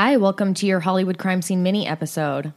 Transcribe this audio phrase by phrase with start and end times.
[0.00, 2.52] Hi, welcome to your Hollywood crime scene mini episode.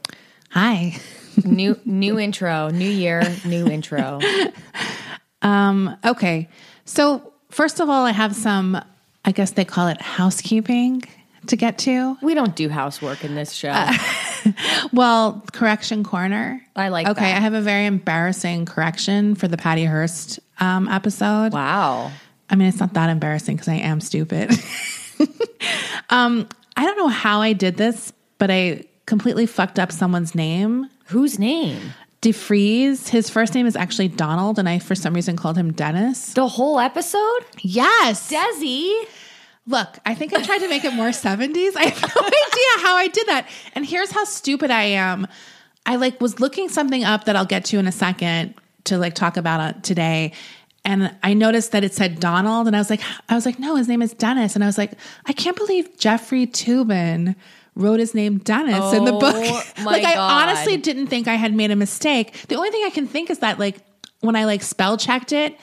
[0.50, 0.94] Hi.
[1.44, 4.20] New new intro, new year, new intro.
[5.42, 6.48] Um, okay.
[6.84, 8.80] So, first of all, I have some,
[9.24, 11.02] I guess they call it housekeeping
[11.48, 12.16] to get to.
[12.22, 13.74] We don't do housework in this show.
[14.92, 16.64] Well, correction corner.
[16.76, 17.20] I like Okay.
[17.24, 17.36] that.
[17.38, 21.52] I have a very embarrassing correction for the Patty Hearst um, episode.
[21.52, 22.12] wow.
[22.48, 24.52] I mean, it's not that embarrassing because I am stupid.
[26.10, 26.46] um,
[26.76, 30.88] I don't know how I did this, but I completely fucked up someone's name.
[31.06, 31.94] Whose name?
[32.22, 33.08] DeFreeze.
[33.08, 36.34] His first name is actually Donald, and I, for some reason, called him Dennis.
[36.34, 37.44] The whole episode?
[37.60, 38.30] Yes.
[38.30, 38.92] Desi.
[39.66, 41.76] Look, I think I tried to make it more 70s.
[41.76, 43.48] I have no idea how I did that.
[43.74, 45.26] And here's how stupid I am.
[45.84, 48.54] I like was looking something up that I'll get to in a second
[48.84, 50.32] to like talk about uh, today.
[50.84, 53.76] And I noticed that it said Donald and I was like I was like no,
[53.76, 54.92] his name is Dennis and I was like
[55.26, 57.36] I can't believe Jeffrey Toobin
[57.74, 59.66] wrote his name Dennis in the Oh, book.
[59.84, 62.46] like I honestly didn't think I had made a mistake.
[62.48, 63.76] The only thing I can think is that like
[64.20, 65.58] when I like spell checked it,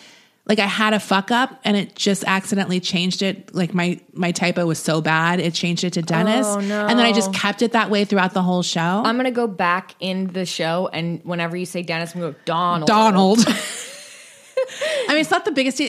[0.45, 3.53] like I had a fuck up and it just accidentally changed it.
[3.53, 6.47] Like my my typo was so bad, it changed it to Dennis.
[6.47, 6.87] Oh, no.
[6.87, 8.79] And then I just kept it that way throughout the whole show.
[9.05, 12.39] I'm gonna go back in the show and whenever you say Dennis, I'm gonna go
[12.45, 12.87] Donald.
[12.87, 13.39] Donald.
[15.07, 15.81] I mean, it's not the biggest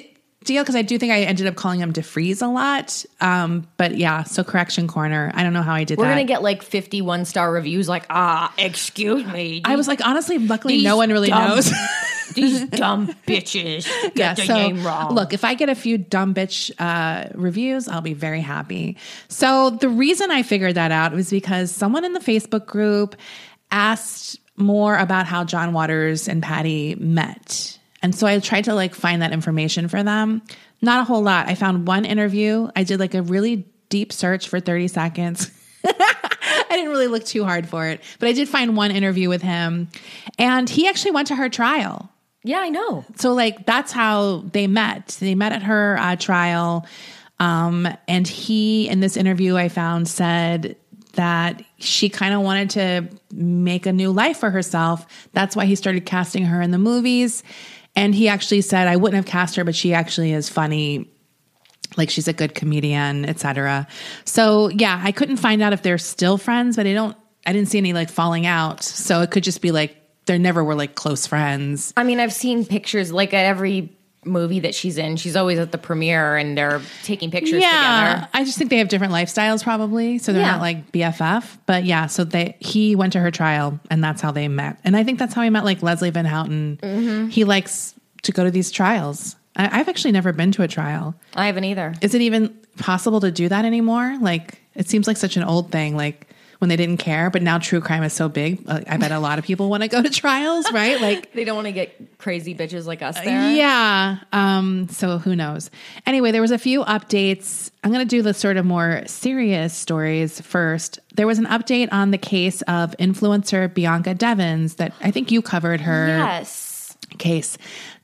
[0.45, 3.05] deal because I do think I ended up calling him DeFreeze a lot.
[3.21, 5.31] Um, but yeah, so correction corner.
[5.35, 6.03] I don't know how I did that.
[6.03, 6.15] We're that.
[6.15, 9.63] gonna get like 51 star reviews like, ah, excuse me.
[9.65, 11.73] I was like, honestly, luckily, no one really dumb- knows.
[12.35, 15.15] These dumb bitches get yeah, the so name wrong.
[15.17, 18.97] look, if I get a few dumb bitch uh, reviews, I'll be very happy.
[19.27, 23.17] So the reason I figured that out was because someone in the Facebook group
[23.73, 27.80] asked more about how John Waters and Patty met.
[28.03, 30.43] And so I tried to like find that information for them.
[30.81, 31.49] Not a whole lot.
[31.49, 32.69] I found one interview.
[32.75, 35.51] I did like a really deep search for 30 seconds.
[35.85, 39.43] I didn't really look too hard for it, but I did find one interview with
[39.43, 39.89] him.
[40.39, 42.11] And he actually went to her trial.
[42.45, 43.05] yeah, I know.
[43.17, 45.17] So like that's how they met.
[45.21, 46.87] They met at her uh, trial,
[47.39, 50.77] um, and he in this interview I found said
[51.15, 55.29] that she kind of wanted to make a new life for herself.
[55.33, 57.43] That's why he started casting her in the movies.
[57.97, 61.11] And he actually said, "I wouldn't have cast her, but she actually is funny."
[61.97, 63.87] Like she's a good comedian, etc.
[64.25, 67.17] So yeah, I couldn't find out if they're still friends, but I don't.
[67.47, 68.83] I didn't see any like falling out.
[68.83, 69.97] So it could just be like
[70.27, 71.93] they never were like close friends.
[71.97, 75.17] I mean, I've seen pictures like at every movie that she's in.
[75.17, 77.71] She's always at the premiere and they're taking pictures yeah,
[78.15, 78.29] together.
[78.35, 80.19] I just think they have different lifestyles, probably.
[80.19, 80.53] So they're Yeah.
[80.53, 81.59] not like BFF.
[81.67, 84.79] But yeah, so they he went to her trial, and that's how they met.
[84.85, 86.79] And I think that's how he met like Leslie Van Houten.
[86.83, 87.29] Mm-hmm.
[87.29, 89.37] He likes to go to these trials.
[89.57, 91.15] I, I've actually never been to a trial.
[91.35, 91.95] I haven't either.
[92.03, 94.19] Is it even possible to do that anymore?
[94.21, 95.97] Like, it seems like such an old thing.
[95.97, 96.27] Like
[96.61, 98.63] when they didn't care, but now true crime is so big.
[98.69, 101.01] uh, I bet a lot of people want to go to trials, right?
[101.01, 101.33] Like.
[101.41, 103.53] They don't want to get crazy bitches like us there.
[103.53, 104.19] Yeah.
[104.33, 105.71] Um, so who knows?
[106.07, 107.71] Anyway, there was a few updates.
[107.83, 110.99] I'm going to do the sort of more serious stories first.
[111.15, 115.41] There was an update on the case of influencer Bianca Devins that I think you
[115.41, 116.97] covered her Yes.
[117.19, 117.57] case.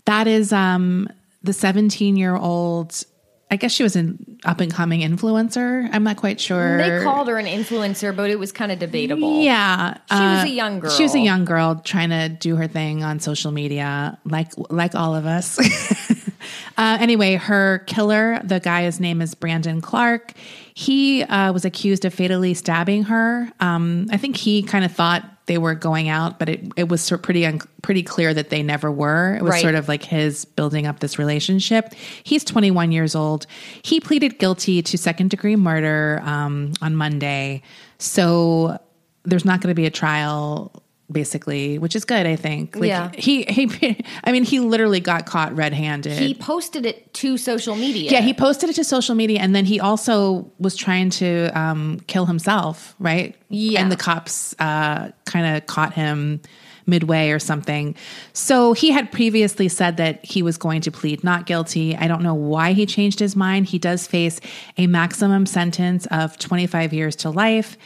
[0.06, 1.08] That is um,
[1.42, 3.04] the 17 year old.
[3.48, 5.88] I guess she was an up and coming influencer.
[5.92, 6.78] I'm not quite sure.
[6.78, 9.40] They called her an influencer, but it was kind of debatable.
[9.40, 10.90] Yeah, uh, She was a young girl.
[10.90, 14.96] She was a young girl trying to do her thing on social media, like like
[14.96, 15.60] all of us.
[16.76, 20.32] uh, anyway, her killer, the guy, his name is Brandon Clark.
[20.74, 23.48] He uh, was accused of fatally stabbing her.
[23.60, 27.08] Um, I think he kind of thought they were going out, but it, it was
[27.22, 29.34] pretty un- pretty clear that they never were.
[29.36, 29.62] It was Right.
[29.62, 31.94] sort of like his building up this relationship.
[32.24, 33.46] He's 21 years old.
[33.82, 37.62] He pleaded guilty to second degree murder um, on Monday.
[37.98, 38.78] So
[39.24, 42.76] there's not going to be a trial basically, which is good, I think.
[42.76, 43.10] Like Yeah.
[43.16, 46.18] he he I mean he literally got caught red-handed.
[46.18, 48.10] He posted it to social media.
[48.10, 52.00] yeah, he posted it to social media and then he also was trying to um,
[52.06, 53.36] kill himself, right?
[53.48, 53.80] Yeah.
[53.82, 56.40] And the cops uh, kind of caught him
[56.88, 57.96] midway or something.
[58.32, 61.96] So he had previously said that he was going to plead not guilty.
[61.96, 63.66] I don't know why he changed his mind.
[63.66, 64.38] He does face
[64.78, 67.76] a maximum sentence of 25 years to life.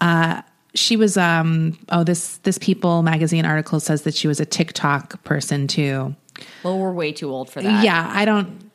[0.00, 0.40] Uh,
[0.76, 5.22] she was um oh this this people magazine article says that she was a TikTok
[5.24, 6.14] person too.
[6.62, 7.84] Well, we're way too old for that.
[7.84, 8.70] Yeah, I don't.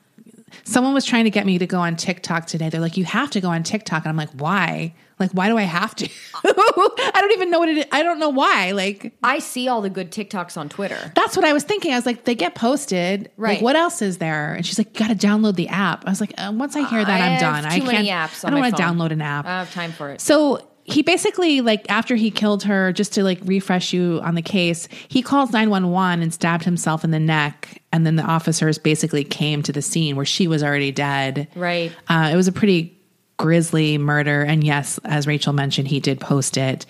[0.63, 2.69] Someone was trying to get me to go on TikTok today.
[2.69, 4.94] They're like, "You have to go on TikTok," and I'm like, "Why?
[5.21, 6.09] Like, why do I have to?
[6.44, 7.86] I don't even know what it is.
[7.92, 8.71] I don't know why.
[8.71, 11.12] Like, I see all the good TikToks on Twitter.
[11.13, 11.94] that's what I was thinking.
[11.94, 13.30] I was like, they get posted.
[13.38, 13.53] Right.
[13.57, 14.56] Like, what else is there?
[14.56, 16.07] And she's like, you got to download the app.
[16.07, 17.65] I was like, uh, once I hear that, I I'm done.
[17.65, 18.07] I can't.
[18.07, 19.45] apps I don't want to download an app.
[19.45, 20.21] I don't have time for it.
[20.21, 24.41] So he basically like after he killed her just to like refresh you on the
[24.41, 29.23] case he calls 911 and stabbed himself in the neck and then the officers basically
[29.23, 31.47] came to the scene where she was already dead.
[31.55, 31.91] Right.
[32.07, 32.97] uh, it was a pretty
[33.38, 36.85] grisly murder and yes as rachel mentioned he did post it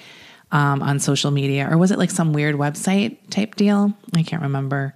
[0.51, 3.93] um, on social media or was it like some weird website type deal?
[4.13, 4.93] I can't remember.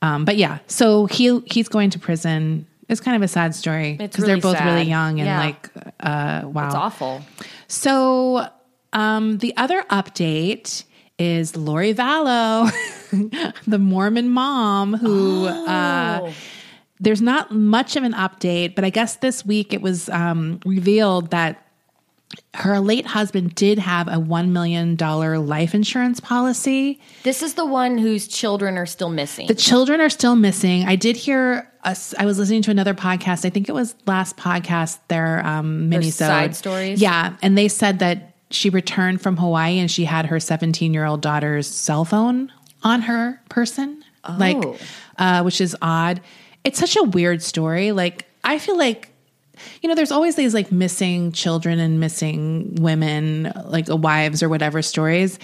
[0.00, 3.94] Um, but yeah so he he's going to prison it's kind of a sad story
[3.98, 5.38] because really they're both really young and Yeah.
[5.40, 5.70] like
[6.00, 7.22] uh wow It's awful.
[7.66, 8.48] so
[8.94, 10.84] um, the other update
[11.18, 12.70] is Lori Vallow,
[13.66, 16.32] the Mormon mom who uh, Oh.
[16.98, 21.30] there's not much of an update, but I guess this week it was um, revealed
[21.32, 21.66] that
[22.54, 27.00] her late husband did have a $1 million life insurance policy.
[27.22, 29.46] This is the one whose children are still missing.
[29.46, 30.84] The children are still missing.
[30.86, 32.14] I did hear us.
[32.18, 33.44] I was listening to another podcast.
[33.44, 34.98] I think it was last podcast.
[35.08, 37.00] Their um, mini side stories?
[37.00, 41.04] Yeah, and they said that she returned from Hawaii and she had her 17 year
[41.04, 42.50] old daughter's cell phone
[42.82, 44.02] on her person,
[44.38, 44.76] like, Oh.
[45.18, 46.20] uh, which is odd.
[46.64, 47.92] It's such a weird story.
[47.92, 49.10] Like, I feel like.
[49.82, 54.82] You know, there's always these like missing children and missing women, like wives or whatever
[54.82, 55.38] stories.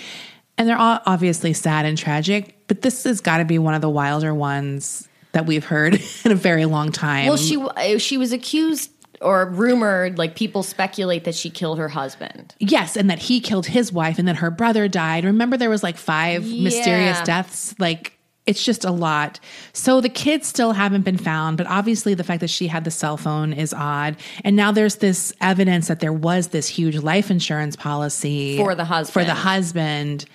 [0.56, 3.80] And they're all obviously sad and tragic, but this has got to be one of
[3.80, 5.94] the wilder ones that we've heard
[6.24, 7.26] in a very long time.
[7.26, 8.90] well, she uh, she was accused
[9.20, 12.54] or rumored, like people speculate that she killed her husband.
[12.58, 15.24] yes, and that he killed his wife and then her brother died.
[15.24, 17.74] Remember there was like five mysterious deaths?
[17.78, 19.40] Like it's just a lot.
[19.72, 22.90] So the kids still haven't been found, but obviously the fact that she had the
[22.90, 24.16] cell phone is odd.
[24.44, 28.84] And now there's this evidence that there was this huge life insurance policy For the
[28.84, 29.12] husband.
[29.12, 30.26] For the husband.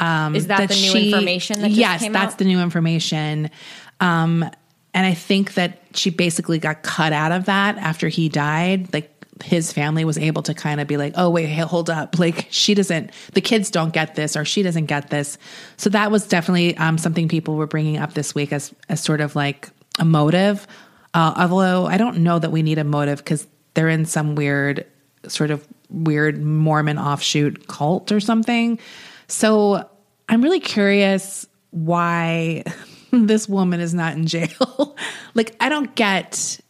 [0.00, 2.38] Um, Is that, the new she- information that yes, that's out?
[2.38, 3.50] the new information.
[4.00, 4.42] Um,
[4.92, 8.92] and I think that she basically got cut out of that after he died.
[8.92, 12.18] Like his family was able to kind of be like, oh, wait, hold up.
[12.18, 15.36] Like she doesn't, the kids don't get this or she doesn't get this.
[15.76, 19.20] So that was definitely um, something people were bringing up this week as, as sort
[19.20, 20.66] of like a motive.
[21.12, 24.86] Uh, although I don't know that we need a motive because they're in some weird,
[25.26, 28.78] sort of weird Mormon offshoot cult or something.
[29.26, 29.88] So
[30.28, 32.64] I'm really curious why
[33.10, 34.96] this woman is not in jail.
[35.34, 36.60] like, I don't get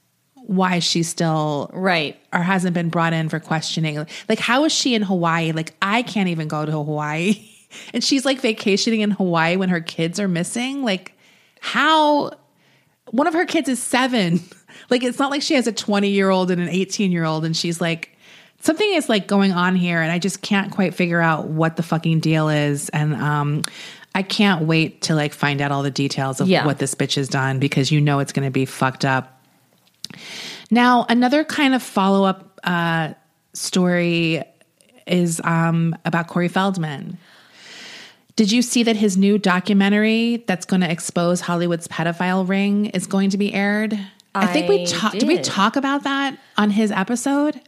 [0.46, 2.18] why she's still right.
[2.32, 4.06] or hasn't been brought in for questioning.
[4.28, 5.52] Like, how is she in Hawaii?
[5.52, 7.48] Like, I can't even go to Hawaii.
[7.92, 10.84] And she's like vacationing in Hawaii when her kids are missing.
[10.84, 11.12] Like,
[11.58, 12.30] how?
[13.10, 14.38] One of her kids is seven.
[14.90, 17.44] Like, it's not like she has a 20 year old and an 18 year old,
[17.44, 18.10] and she's like,
[18.60, 21.82] something is like going on here, and I just can't quite figure out what the
[21.82, 22.90] fucking deal is.
[22.90, 23.62] And, um,
[24.14, 26.64] I can't wait to like find out all the details of Yeah.
[26.66, 29.33] what this bitch has done because you know it's going to be fucked up.
[30.70, 33.14] Now, another kind of follow up uh,
[33.52, 34.42] story
[35.06, 37.18] is um, about Corey Feldman.
[38.36, 43.06] Did you see that his new documentary that's going to expose Hollywood's pedophile ring is
[43.06, 43.98] going to be aired?
[44.34, 45.18] I, think we talked.
[45.20, 47.60] Did we talk about that on his episode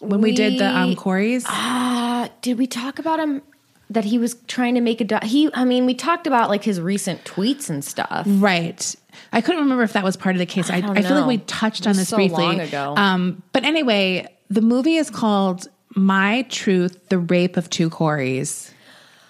[0.00, 1.44] when we, did the um, Corey's?
[1.48, 3.42] Uh, did we talk about him
[3.90, 5.24] that he was trying to make a doc?
[5.24, 8.24] He, I mean, we talked about like his recent tweets and stuff.
[8.28, 8.94] Right.
[9.32, 10.70] I couldn't remember if that was part of the case.
[10.70, 12.44] I, I, don't feel like we touched on this so briefly.
[12.44, 12.94] long ago.
[12.96, 18.70] Um, but anyway, the movie is called My Truth: The Rape of Two Corys.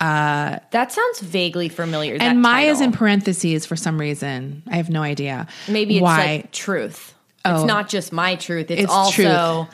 [0.01, 2.17] That sounds vaguely familiar.
[2.21, 4.63] and my is in parentheses for some reason.
[4.69, 5.47] I have no idea.
[5.69, 6.27] maybe it's why.
[6.27, 7.15] like truth.
[7.45, 7.57] Oh.
[7.57, 8.71] It's not just my truth.
[8.71, 9.69] It's, It's also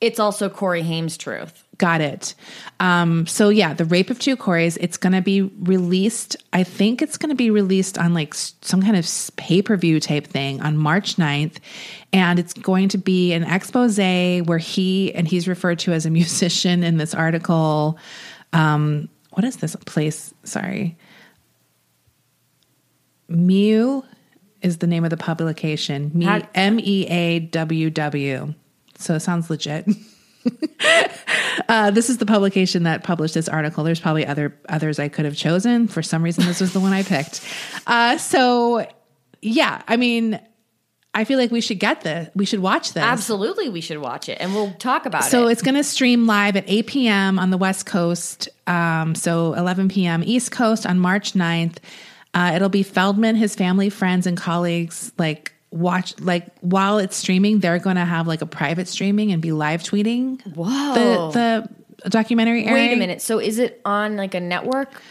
[0.00, 1.64] it's also Corey Haim's truth.
[1.78, 2.34] Got it.
[2.80, 4.76] Um, so yeah, the rape of two Corys.
[4.80, 6.36] It's going to be released.
[6.52, 10.00] I think it's going to be released on like some kind of pay per view
[10.00, 11.58] type thing on March 9th.
[12.12, 16.10] and it's going to be an expose where he and he's referred to as a
[16.20, 17.96] musician in this article.
[18.52, 20.34] Um, what is this place?
[20.42, 20.96] Sorry,
[23.28, 24.04] Mew
[24.62, 26.10] is the name of the publication.
[26.56, 28.54] M E A W W.
[28.98, 29.86] So it sounds legit.
[31.68, 33.84] Uh, this is the publication that published this article.
[33.84, 35.86] There's probably other others I could have chosen.
[35.86, 37.42] For some reason, this was the one I picked.
[37.86, 38.86] Uh, so,
[39.42, 40.40] yeah, I mean,
[41.12, 42.30] I feel like we should get this.
[42.34, 43.02] We should watch this.
[43.02, 45.30] Absolutely, we should watch it, and we'll talk about So it.
[45.30, 47.38] So it's going to stream live at 8 p.m.
[47.38, 48.48] on the West Coast.
[48.66, 50.22] Um, so 11 p.m.
[50.24, 51.78] East Coast on March 9th.
[52.32, 55.12] Uh, it'll be Feldman, his family, friends, and colleagues.
[55.18, 59.42] Like watch, like while it's streaming, they're going to have like a private streaming and
[59.42, 60.40] be live tweeting.
[60.54, 61.30] Whoa.
[61.32, 61.68] The
[62.02, 62.64] the documentary.
[62.64, 62.92] Wait airing.
[62.92, 63.22] a minute.
[63.22, 65.02] So is it on like a network?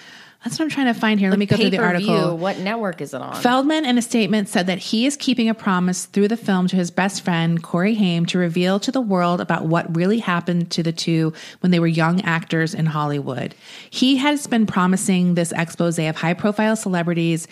[0.44, 1.30] That's what I'm trying to find here.
[1.30, 2.38] Let me go through the article.
[2.38, 3.36] What network is it on?
[3.42, 6.76] Feldman, in a statement, said that he is keeping a promise through the film to
[6.76, 10.84] his best friend, Corey Haim, to reveal to the world about what really happened to
[10.84, 13.56] the two when they were young actors in Hollywood.
[13.90, 17.48] He has been promising this expose of high profile celebrities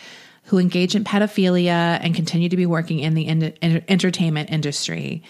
[0.46, 5.24] who engage in pedophilia and continue to be working in the in- enter- entertainment industry.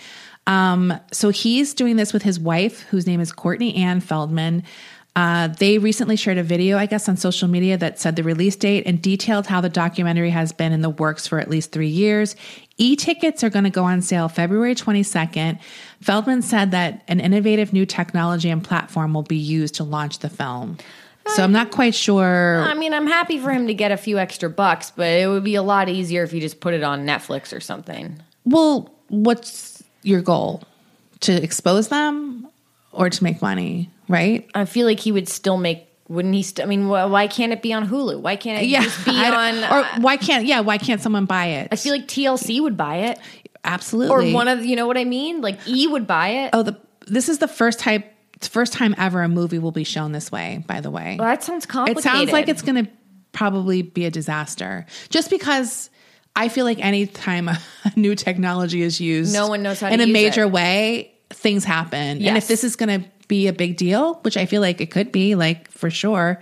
[0.48, 4.64] Um, so he's doing this with his wife, whose name is Courtney Ann Feldman.
[5.16, 8.58] Uh, they recently shared a video, I guess, on social media that said the release
[8.58, 11.88] date and detailed how the documentary has been in the works for at least three
[11.88, 12.36] years.
[12.78, 15.58] E tickets are going to go on sale February 22nd.
[16.02, 20.30] Feldman said that an innovative new technology and platform will be used to launch the
[20.30, 20.78] film.
[21.28, 22.64] So I'm not quite sure.
[22.68, 25.44] I mean, I'm happy for him to get a few extra bucks, but it would
[25.44, 28.22] be a lot easier if you just put it on Netflix or something.
[28.46, 30.62] Well, what's your goal?
[31.22, 32.48] To expose them
[32.92, 34.48] or to make money, right?
[34.54, 35.88] I feel like he would still make.
[36.08, 36.44] Wouldn't he?
[36.44, 38.20] St- I mean, wh- why can't it be on Hulu?
[38.22, 39.58] Why can't it just be on?
[39.64, 41.70] or uh, why can't yeah, why can't someone buy it?
[41.72, 43.20] I feel like TLC would buy it,
[43.64, 44.32] Absolutely.
[44.32, 45.42] or one of you know what I mean.
[45.42, 46.52] Like E would buy it.
[46.54, 46.78] Oh, the
[47.08, 47.82] this is the first
[48.40, 51.18] time first time ever a movie will be shown this way, by the way.
[51.20, 52.00] Well, that sounds complicated.
[52.00, 52.92] It sounds like it's going to
[53.32, 54.86] probably be a disaster.
[55.10, 55.90] Just because
[56.36, 57.58] I feel like anytime a
[57.96, 60.52] new technology is used, No one knows how to in a major it.
[60.52, 62.24] way, things happen.
[62.26, 64.92] And if this is going to be a big deal, which I feel like it
[64.92, 66.40] could be, like for sure,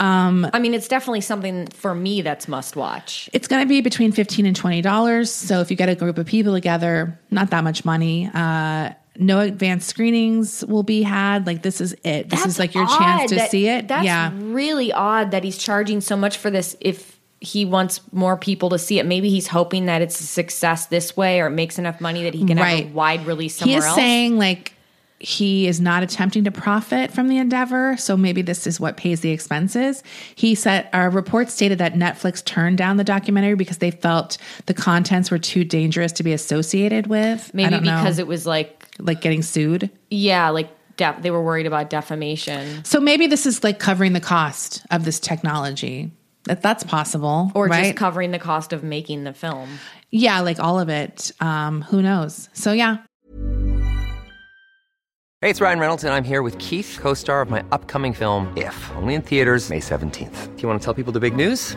[0.00, 3.28] I mean, it's definitely something for me that's must watch.
[3.32, 5.30] it's going to be between fifteen and twenty dollars.
[5.30, 8.30] So if you get a group of people together, not that much money.
[8.32, 11.46] Uh, no advanced screenings will be had.
[11.46, 12.30] Like this is it.
[12.30, 13.88] This is like your chance to that- see it.
[13.88, 14.32] That's yeah.
[14.34, 16.76] really odd that he's charging so much for this.
[16.80, 20.86] If he wants more people to see it, maybe he's hoping that it's a success
[20.86, 23.60] this way, or it makes enough money that he can have a wide release he
[23.60, 23.96] somewhere is else.
[23.96, 24.74] saying like
[25.22, 29.20] he is not attempting to profit from the endeavor so maybe this is what pays
[29.20, 30.02] the expenses
[30.34, 34.72] he said our report stated that netflix turned down the documentary because they felt the
[34.72, 38.79] contents were too dangerous to be associated with maybe don't know, because it was like,
[39.00, 39.90] like getting sued?
[40.10, 44.20] Yeah, like def- they were worried about defamation, so maybe this is like covering the
[44.20, 46.12] cost of this technology.
[46.44, 47.84] That that's possible or right?
[47.84, 49.68] just covering the cost of making the film.
[50.10, 51.32] yeah like all of it.
[51.40, 52.48] Um who knows?
[52.54, 52.98] So yeah.
[55.42, 58.52] Hey, it's Ryan Reynolds, and I'm here with Keith, co star of my upcoming film,
[58.56, 60.54] If, only in theaters, May 17th.
[60.56, 61.76] Do you want to tell people the big news?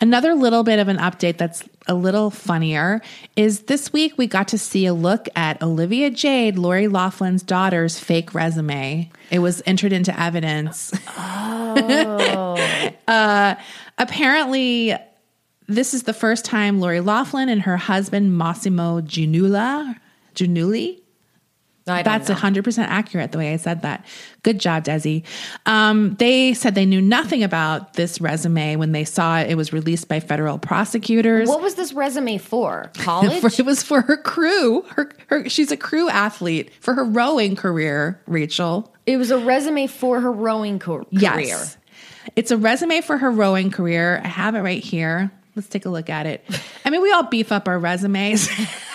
[0.00, 3.00] Another little bit of an update that's a little funnier
[3.34, 7.98] is this week we got to see a look at Olivia Jade, Lori Loughlin's daughter's
[7.98, 9.10] fake resume.
[9.30, 10.92] It was entered into evidence.
[11.16, 12.56] uh,
[13.96, 14.94] apparently,
[15.66, 19.96] this is the first time Lori Loughlin and her husband Massimo Giannula,
[20.34, 21.00] Giannulli,
[21.86, 22.34] That's know.
[22.34, 24.04] 100% accurate the way I said that.
[24.42, 25.22] Good job, Desi.
[25.66, 29.50] Um, they said they knew nothing about this resume when they saw it.
[29.50, 31.48] It was released by federal prosecutors.
[31.48, 32.90] What was this resume for?
[32.98, 33.40] College?
[33.40, 34.82] For- it was for her crew.
[34.82, 38.92] Her, her, she's a crew athlete for her rowing career, Rachel.
[39.06, 41.46] it was a resume for her rowing co- career.
[41.46, 41.76] Yes.
[42.34, 44.20] It's a resume for her rowing career.
[44.24, 45.30] I have it right here.
[45.54, 46.44] Let's take a look at it.
[46.84, 48.48] I mean, we all beef up our resumes,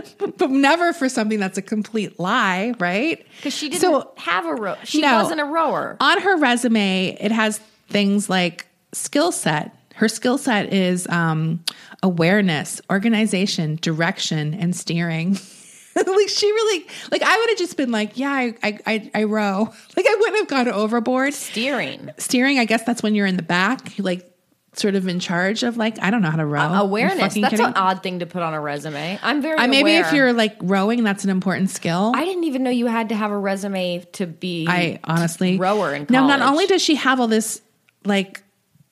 [0.38, 3.24] but never for something that's a complete lie, right?
[3.36, 4.76] Because she didn't So- have a row.
[4.84, 5.22] She No.
[5.22, 5.96] wasn't a rower.
[6.00, 7.58] On her resume, it has
[7.88, 9.74] things like skill set.
[9.94, 11.62] Her skill set is um,
[12.02, 15.32] awareness, organization, direction, and steering.
[15.94, 19.24] like she really, like I would have just been like, yeah, I, I, I, I
[19.24, 19.72] row.
[19.96, 21.34] Like I wouldn't have gone overboard.
[21.34, 22.10] Steering.
[22.16, 24.26] Steering, I guess that's when you're in the back, like
[24.74, 26.68] sort of in charge of like I don't know how to row.
[26.68, 27.34] You Awareness.
[27.34, 27.66] That's kidding?
[27.66, 29.18] an odd thing to put on a resume.
[29.22, 32.12] I'm very Uh, maybe if you're like rowing, that's an important skill.
[32.14, 35.94] I didn't even know you had to have a resume to be I honestly rower
[35.94, 37.60] in Now, not only does she have all this
[38.04, 38.42] like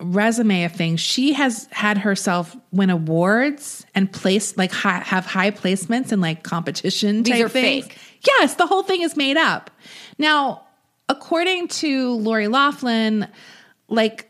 [0.00, 5.50] resume of things, she has had herself win awards and place like hi, have high
[5.50, 7.22] placements in like competition.
[7.22, 7.86] These type are things.
[7.86, 7.98] fake.
[8.26, 9.70] Yes, the whole thing is made up.
[10.18, 10.66] Now,
[11.08, 13.26] according to Lori Loughlin,
[13.88, 14.29] like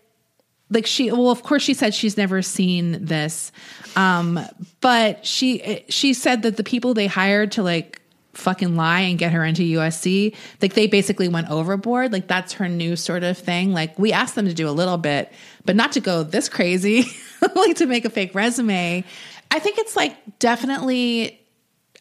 [0.70, 3.52] like she well of course she said she's never seen this
[3.96, 4.38] um
[4.80, 8.00] but she she said that the people they hired to like
[8.32, 10.34] fucking lie and get her into USC.
[10.60, 12.12] Like they basically went overboard.
[12.12, 13.72] Like that's her new sort of thing.
[13.72, 15.32] Like we asked them to do a little bit,
[15.64, 17.04] but not to go this crazy,
[17.54, 19.04] like to make a fake resume.
[19.50, 21.39] I think it's like definitely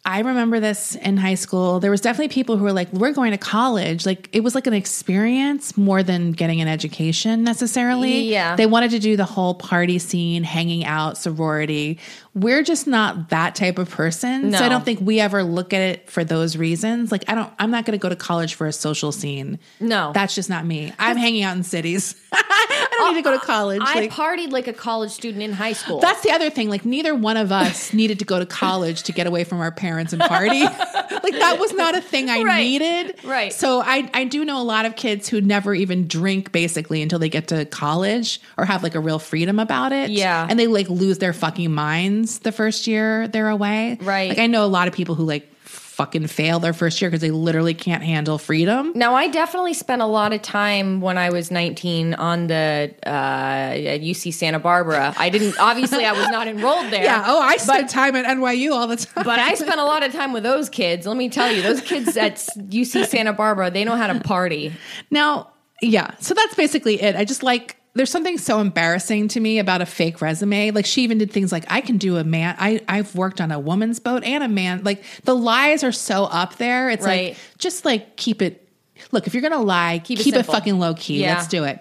[0.10, 1.80] I remember this in high school.
[1.80, 4.66] There was definitely people who were like, "We're going to college." Like it was like
[4.66, 8.22] an experience more than getting an education necessarily.
[8.22, 8.56] Yeah.
[8.56, 12.00] they wanted to do the whole party scene, hanging out, sorority.
[12.36, 15.82] We're just not that type of person, so I don't think we ever look at
[15.82, 17.12] it for those reasons.
[17.12, 19.58] Like I don't, I'm not going to go to college for a social scene.
[19.80, 20.12] No.
[20.14, 20.94] that's just not me.
[21.00, 22.16] I'm hanging out in cities.
[22.32, 23.82] I don't need to go to college.
[23.84, 26.00] I Like- partied like a college student in high school.
[26.00, 26.70] that's the other thing.
[26.70, 29.72] Like neither one of us needed to go to college to get away from our
[29.72, 30.62] parents and party.
[31.32, 32.62] like that was not a thing I Right.
[32.64, 33.16] needed.
[33.24, 33.54] Right.
[33.54, 37.20] So I I do know a lot of kids who never even drink basically until
[37.20, 40.10] they get to college or have like a real freedom about it.
[40.10, 40.48] Yeah.
[40.50, 43.98] And they like lose their fucking minds the first year they're away.
[44.02, 44.30] Right.
[44.30, 45.52] Like I know a lot of people who like
[46.00, 48.94] fucking fail their first year because they literally can't handle freedom.
[48.96, 53.10] Now, I definitely spent a lot of time when I was 19 on the uh,
[53.10, 55.14] at UC Santa Barbara.
[55.18, 57.04] I didn't, obviously, I was not enrolled there.
[57.04, 57.26] Yeah.
[57.28, 59.26] Oh, I spent time at NYU all the time.
[59.26, 61.06] But I spent a lot of time with those kids.
[61.06, 64.72] Let me tell you, those kids at UC Santa Barbara, they know how to party.
[65.12, 65.52] Now,
[65.82, 66.16] yeah.
[66.20, 67.18] So that's basically it.
[67.18, 70.72] I just like there's something so embarrassing to me about a fake resume.
[70.72, 73.52] Like she even did things like I can do a man I I've worked on
[73.52, 74.84] a woman's boat and a man.
[74.84, 76.90] Like the lies are so up there.
[76.90, 77.30] It's Right.
[77.30, 78.66] like just like keep it
[79.12, 81.22] Look, if you're going to lie, keep, it it, fucking low key.
[81.22, 81.36] Yeah.
[81.36, 81.80] Let's do it.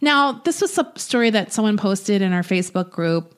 [0.00, 3.34] Now, this was a story that someone posted in our Facebook group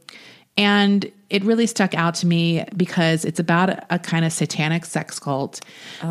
[0.59, 4.85] and it really stuck out to me because it's about a, a kind of satanic
[4.85, 5.61] sex cult.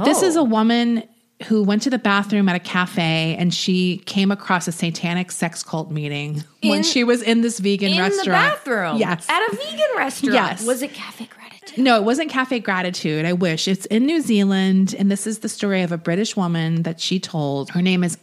[0.04, 0.46] This is a oh.
[0.46, 1.04] woman
[1.44, 5.64] who went to the bathroom at a cafe and she came across a satanic sex
[5.64, 8.28] cult meeting when she was in this vegan In restaurant.
[8.28, 8.98] In the bathroom.
[8.98, 9.28] Yes.
[9.30, 10.34] At a vegan restaurant.
[10.34, 10.66] Yes.
[10.66, 11.84] Was it Cafe Gratitude?
[11.84, 13.26] No, it wasn't Cafe Gratitude.
[13.26, 13.68] I wish.
[13.68, 14.96] It's in New Zealand.
[14.98, 17.70] And this is the story of a British woman that she told.
[17.72, 18.18] Her name is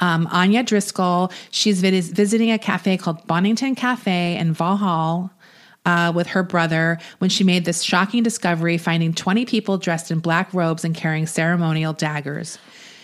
[0.00, 1.32] um, Anya Driscoll.
[1.50, 5.30] She's vis- visiting a cafe called Bonnington Cafe in Vauxhall.
[5.86, 10.18] Uh, with her brother, when she made this shocking discovery, finding 20 people dressed in
[10.18, 12.58] black robes and carrying ceremonial daggers.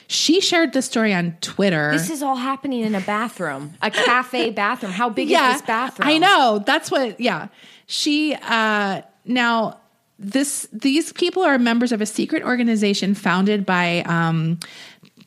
[0.09, 1.91] She shared this story on Twitter.
[1.93, 4.93] This is all happening in a bathroom, a cafe bathroom.
[4.93, 6.09] How big is this bathroom?
[6.09, 6.63] I know.
[6.65, 7.49] That's what yeah.
[7.87, 9.81] She uh now
[10.19, 14.61] this these people are members of a secret organization founded by um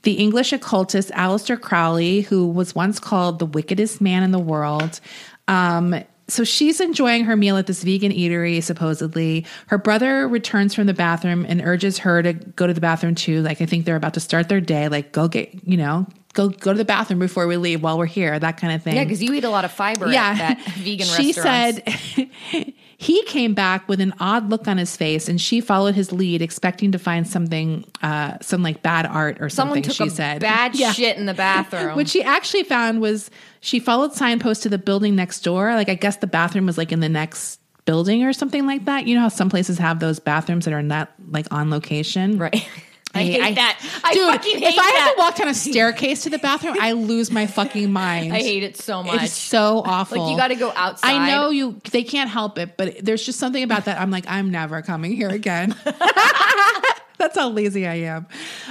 [0.04, 5.02] the English occultist Aleister Crowley, who was once called the wickedest man in the world.
[5.50, 9.46] Um so she's enjoying her meal at this vegan eatery, supposedly.
[9.68, 13.42] Her brother returns from the bathroom and urges her to go to the bathroom too.
[13.42, 14.88] Like I think they're about to start their day.
[14.90, 18.06] Like go get, you know, go go to the bathroom before we leave while we're
[18.06, 20.62] here, that kind of thing Yeah, because you eat a lot of fiber at that
[20.78, 21.82] vegan she restaurant.
[21.86, 22.30] said
[23.02, 26.42] he came back with an odd look on his face and she followed his lead
[26.42, 30.10] expecting to find something uh some like bad art or someone something took she a
[30.10, 30.92] said bad Yeah.
[30.92, 31.96] shit in the bathroom.
[31.96, 33.32] what she actually found was
[33.62, 36.92] she followed signposts to the building next door like i guess the bathroom was like
[36.92, 40.20] in the next building or something like that you know how some places have those
[40.20, 42.68] bathrooms that are not like on location right.
[43.14, 44.02] I hate that.
[44.04, 46.76] I dude, fucking hate if I have to walk down a staircase to the bathroom,
[46.80, 48.34] I lose my fucking mind.
[48.34, 49.24] I hate it so much.
[49.24, 50.22] It's so awful.
[50.22, 51.16] Like, you gotta go outside.
[51.16, 51.82] I know you.
[51.92, 54.00] They can't help it, but there's just something about that.
[54.00, 55.76] I'm like, I'm never coming here again.
[57.18, 58.28] That's how lazy I am.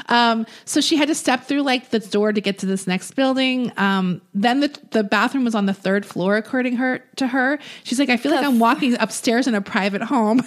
[0.09, 3.11] Um, so she had to step through like the door to get to this next
[3.13, 3.73] building.
[3.77, 7.59] Um, then the the bathroom was on the third floor, according her to her.
[7.85, 10.41] She's like, I feel like I'm walking upstairs in a private home.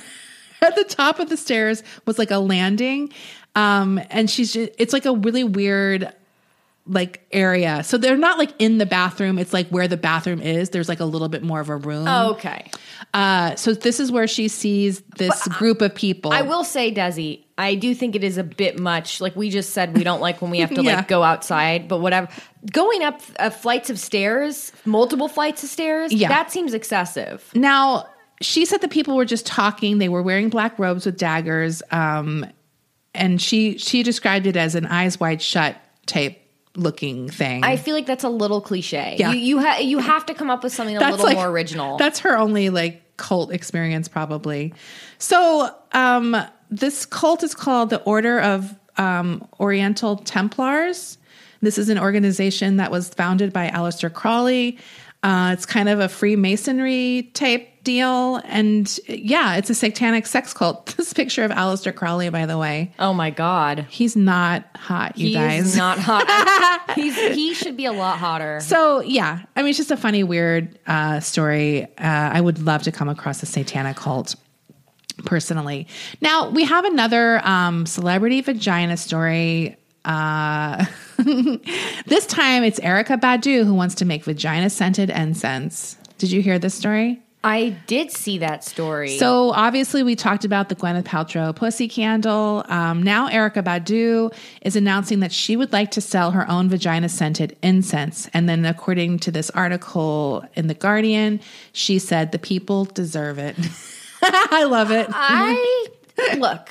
[0.64, 3.12] At the top of the stairs was like a landing,
[3.56, 6.12] um, and she's just, it's like a really weird
[6.88, 7.84] like area.
[7.84, 9.38] So they're not like in the bathroom.
[9.38, 10.72] It's like where the bathroom is.
[10.72, 12.06] There's like a little bit more of a room.
[12.08, 12.72] Oh, okay.
[13.14, 16.32] Uh, so this is where she sees this group of people.
[16.34, 19.22] I will say, Desi, I do think it is a bit much.
[19.22, 20.96] Like we just said, we don't like when we have to Yeah.
[20.98, 22.28] like go outside, but whatever.
[22.72, 26.30] Going up uh, flights of stairs, multiple flights of stairs, Yeah.
[26.30, 27.48] that seems excessive.
[27.54, 28.08] Now,
[28.42, 30.00] she said the people were just talking.
[30.00, 31.84] They were wearing black robes with daggers.
[31.92, 32.46] Um,
[33.14, 36.38] and she she described it as an eyes wide shut type
[36.76, 37.64] looking thing.
[37.64, 39.16] I feel like that's a little cliche.
[39.20, 39.32] Yeah.
[39.32, 41.98] You you, ha- you have to come up with something a little like- more original.
[41.98, 44.74] That's her only like cult experience, probably.
[45.18, 46.36] So, um,
[46.70, 51.18] this cult is called the Order of um, Oriental Templars.
[51.62, 54.80] This is an organization that was founded by Aleister Crowley.
[55.22, 60.96] Uh, it's kind of a Freemasonry type deal, and yeah, it's a satanic sex cult.
[61.02, 65.28] This picture of Aleister Crowley, by the way, oh my god, he's not hot, you
[65.28, 65.76] he's guys.
[65.86, 66.92] not hot.
[66.96, 68.60] he's he should be a lot hotter.
[68.62, 71.84] So yeah, I mean, it's just a funny, weird uh, story.
[71.84, 74.36] Uh, I would love to come across a satanic cult.
[75.26, 75.88] personally.
[76.22, 79.78] Now we have another um, celebrity vagina story.
[80.06, 80.86] Uh,
[82.06, 85.96] this time it's Erykah Badu who wants to make vagina scented incense.
[86.18, 87.20] Did you hear this story?
[87.44, 89.18] I did see that story.
[89.18, 92.64] So obviously, we talked about the Gwyneth Paltrow pussy candle.
[92.68, 97.10] Um, now, Erykah Badu is announcing that she would like to sell her own vagina
[97.10, 98.30] scented incense.
[98.34, 101.40] And then, according to this article in the Guardian,
[101.74, 103.56] she said the people deserve it.
[104.22, 105.08] I love it.
[105.10, 105.88] I
[106.38, 106.70] look.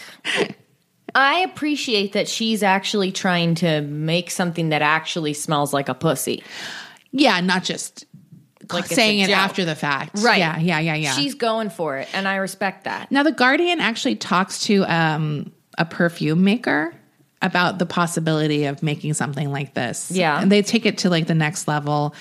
[1.15, 6.45] I appreciate that she's actually trying to make something that actually smells like a pussy.
[7.11, 8.07] Yeah, not just
[8.73, 10.19] Like saying it after the fact.
[10.21, 10.39] Right.
[10.39, 11.13] Yeah, yeah, yeah, yeah.
[11.13, 13.11] She's going for it, and I respect that.
[13.11, 16.95] Now, the Guardian actually talks to um, a perfume maker
[17.43, 20.11] about the possibility of making something like this.
[20.11, 20.41] Yeah.
[20.41, 22.15] And they take it to like the next level.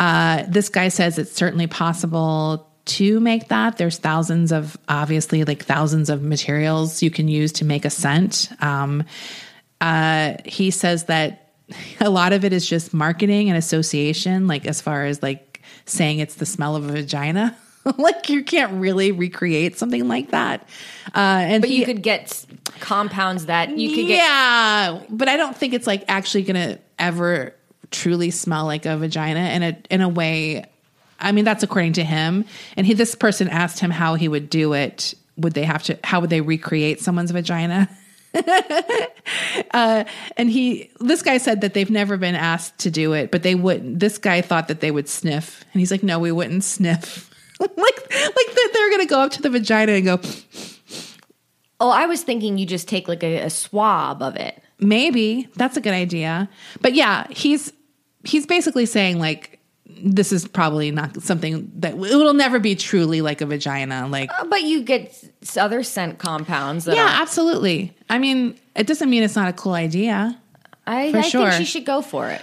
[0.00, 3.76] Uh, this guy says it's certainly possible to make that.
[3.76, 8.48] There's thousands of, obviously, like thousands of materials you can use to make a scent.
[8.60, 9.04] Um,
[9.80, 11.52] uh, he says that
[12.00, 15.51] a lot of it is just marketing and association, like as far as like
[15.86, 17.56] saying it's the smell of a vagina.
[17.98, 20.68] like you can't really recreate something like that.
[21.14, 22.44] Uh, and But he- you could get
[22.80, 24.18] compounds that you could get.
[24.18, 27.54] yeah, but I don't think it's like actually gonna ever
[27.90, 30.64] truly smell like a vagina in a in a way.
[31.20, 32.44] I mean, that's according to him.
[32.76, 35.14] And he, this person asked him how he would do it.
[35.36, 35.98] Would they have to?
[36.04, 37.88] How would they recreate someone's vagina?
[39.72, 40.04] uh,
[40.36, 43.54] and he, this guy said that they've never been asked to do it, but they
[43.54, 44.00] wouldn't.
[44.00, 47.70] This guy thought that they would sniff, and he's like, "No, we wouldn't sniff." like,
[47.70, 50.20] like that they're gonna go up to the vagina and go,
[51.82, 54.62] Oh, I was thinking you just take like a, a swab of it.
[54.78, 56.48] Maybe that's a good idea.
[56.80, 57.72] But yeah, he's
[58.22, 59.58] he's basically saying like
[60.04, 64.06] this is probably not something that it will never be truly like a vagina.
[64.08, 65.22] Like Uh, But you get
[65.56, 66.84] other scent compounds.
[66.84, 67.94] That yeah, are, absolutely.
[68.10, 70.38] I mean, it doesn't mean it's not a cool idea.
[70.86, 71.50] I, I sure.
[71.50, 72.42] think she should go for it.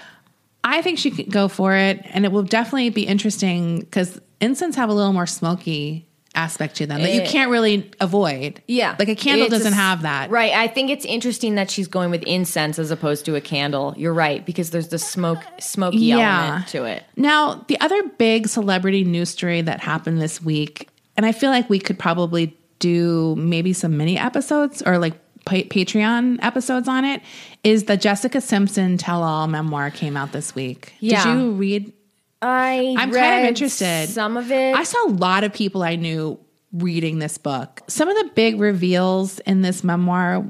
[0.63, 4.76] I think she could go for it, and it will definitely be interesting because incense
[4.76, 6.09] have a little more smoky
[6.39, 8.62] aspect to them that you can't really avoid.
[8.67, 10.30] Yeah, like a candle It's doesn't s- have that.
[10.32, 10.54] Right.
[10.54, 13.93] I think it's interesting that she's going with incense as opposed to a candle.
[13.97, 16.45] You're right because there's the smoke, smoky Yeah.
[16.45, 17.04] element to it.
[17.15, 21.69] Now, the other big celebrity news story that happened this week, and I feel like
[21.69, 25.13] we could probably do maybe some mini episodes or like
[25.45, 27.21] Patreon episodes on it,
[27.63, 30.93] is the Jessica Simpson tell all memoir came out this week.
[30.99, 31.23] Yeah.
[31.25, 31.93] Did you read?
[32.41, 34.10] I I'm kind of interested.
[34.10, 34.75] Some of it.
[34.75, 36.39] I saw a lot of people I knew
[36.71, 37.82] reading this book.
[37.88, 40.45] Some of the big reveals in this memoir.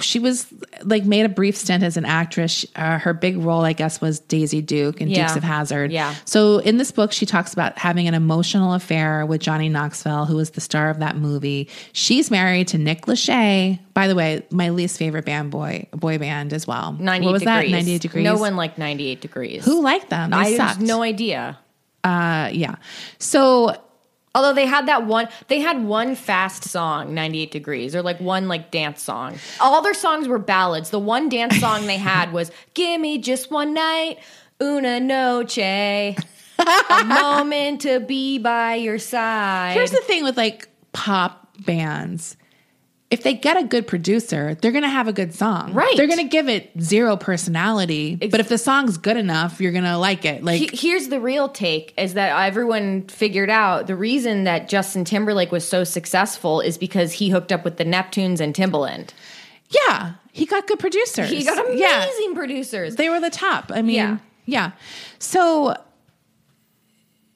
[0.00, 0.52] She was
[0.82, 2.66] like made a brief stint as an actress.
[2.74, 5.26] Uh, her big role, I guess, was Daisy Duke in Yeah.
[5.28, 5.92] Dukes of Hazzard.
[5.92, 6.14] Yeah.
[6.24, 10.34] So in this book, she talks about having an emotional affair with Johnny Knoxville, who
[10.34, 11.68] was the star of that movie.
[11.92, 13.78] She's married to Nick Lachey.
[13.94, 16.94] By the way, my least favorite band boy boy band as well.
[16.98, 17.70] 98 what was degrees.
[17.70, 17.76] that?
[17.76, 18.24] 98 degrees.
[18.24, 19.64] No one liked 98 degrees.
[19.64, 20.30] who liked them.
[20.30, 21.56] They I have no idea.
[22.02, 22.74] uh, yeah.
[23.20, 23.76] So
[24.34, 28.48] Although they had that one, they had one fast song, 98 Degrees, or like one
[28.48, 29.38] like dance song.
[29.60, 30.90] All their songs were ballads.
[30.90, 34.18] The one dance song they had was Give Me Just One Night,
[34.60, 36.16] Una Noche, a
[37.04, 39.74] moment to be by your side.
[39.74, 42.36] Here's the thing with like pop bands.
[43.14, 45.72] If they get a good producer, they're going to have a good song.
[45.72, 45.96] Right.
[45.96, 48.16] They're going to give it zero personality.
[48.16, 50.42] but if the song's good enough, you're going to like it.
[50.42, 55.04] Like He- Here's the real take is that everyone figured out the reason that Justin
[55.04, 59.10] Timberlake was so successful is because he hooked up with the Neptunes and Timbaland.
[59.70, 61.30] yeah, he got good producers.
[61.30, 62.34] He got amazing Yeah.
[62.34, 62.96] producers.
[62.96, 63.70] They were the top.
[63.74, 64.16] I mean, Yeah.
[64.46, 64.70] yeah.
[65.20, 65.74] So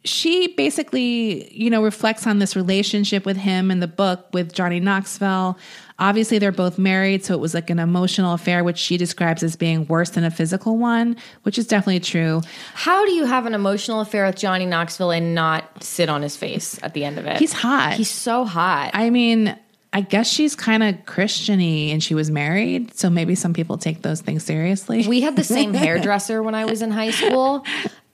[0.04, 4.80] she basically, you know, reflects on this relationship with him in the book with Johnny
[4.80, 5.58] Knoxville.
[5.98, 9.56] Obviously, they're both married, so it was like an emotional affair, which she describes as
[9.56, 12.40] being worse than a physical one, which is definitely true.
[12.74, 16.36] How do you have an emotional affair with Johnny Knoxville and not sit on his
[16.36, 17.38] face at the end of it?
[17.38, 17.94] He's hot.
[17.94, 18.92] He's so hot.
[18.94, 19.58] I mean,
[19.92, 24.02] I guess she's kind of Christiany and she was married, so maybe some people take
[24.02, 25.06] those things seriously.
[25.08, 27.64] we had the same hairdresser when I was in high school,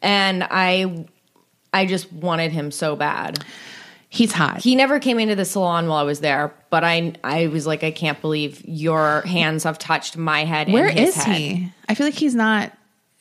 [0.01, 1.07] and I,
[1.75, 3.45] I just wanted him so bad.
[4.09, 4.63] He's hot.
[4.63, 7.83] He never came into the salon while I was there, but I, I was like,
[7.83, 10.71] I can't believe your hands have touched my head.
[10.71, 11.37] Where and his is head.
[11.37, 11.73] he?
[11.89, 12.73] I feel like he's not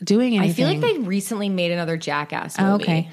[0.03, 0.51] doing anything.
[0.51, 2.71] I feel like they recently made another Jackass movie.
[2.71, 3.09] Oh, okay.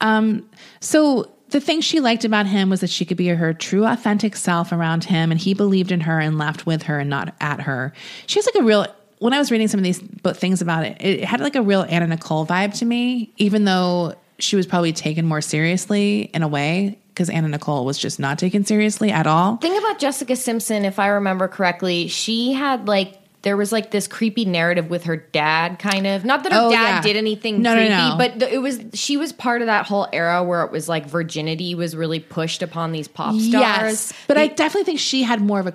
[0.00, 3.86] Um, so the thing she liked about him was that she could be her true,
[3.86, 7.32] authentic self around him, and he believed in her and laughed with her and not
[7.40, 7.92] at her.
[8.26, 8.86] She has like a real.
[9.20, 10.00] When I was reading some of these
[10.36, 14.14] things about it, it had like a real Anna Nicole vibe to me, even though
[14.38, 16.98] she was probably taken more seriously in a way.
[17.08, 19.56] because Anna Nicole was just not taken seriously at all.
[19.58, 24.08] Thing about Jessica Simpson, if I remember correctly, she had like there was like this
[24.08, 26.24] creepy narrative with her dad, kind of.
[26.24, 27.02] Not that her Oh, dad yeah.
[27.02, 28.14] did anything No, no, creepy, no.
[28.16, 31.06] but th- it was she was part of that whole era where it was like
[31.06, 33.42] virginity was really pushed upon these pop stars.
[33.52, 35.74] Yes, but I definitely think she had more of a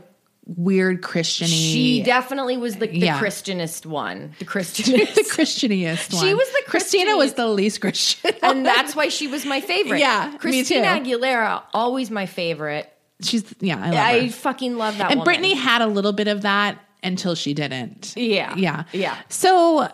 [0.56, 1.48] weird Christiany.
[1.48, 3.20] she definitely was the, the Yeah.
[3.20, 5.14] Christianist one, the Christianist.
[5.16, 6.24] the Christianiest one.
[6.26, 10.00] She was the Christina was the least Christian, and that's why she was my favorite.
[10.00, 10.86] Yeah, Christina.
[10.88, 12.92] Aguilera, always my favorite.
[13.22, 13.78] she's yeah.
[13.78, 15.12] I love I fucking love that.
[15.12, 15.36] and woman.
[15.36, 18.14] Britney had a little bit of that until she didn't.
[18.18, 18.56] Yeah.
[18.58, 19.18] yeah, Yeah.
[19.30, 19.90] So.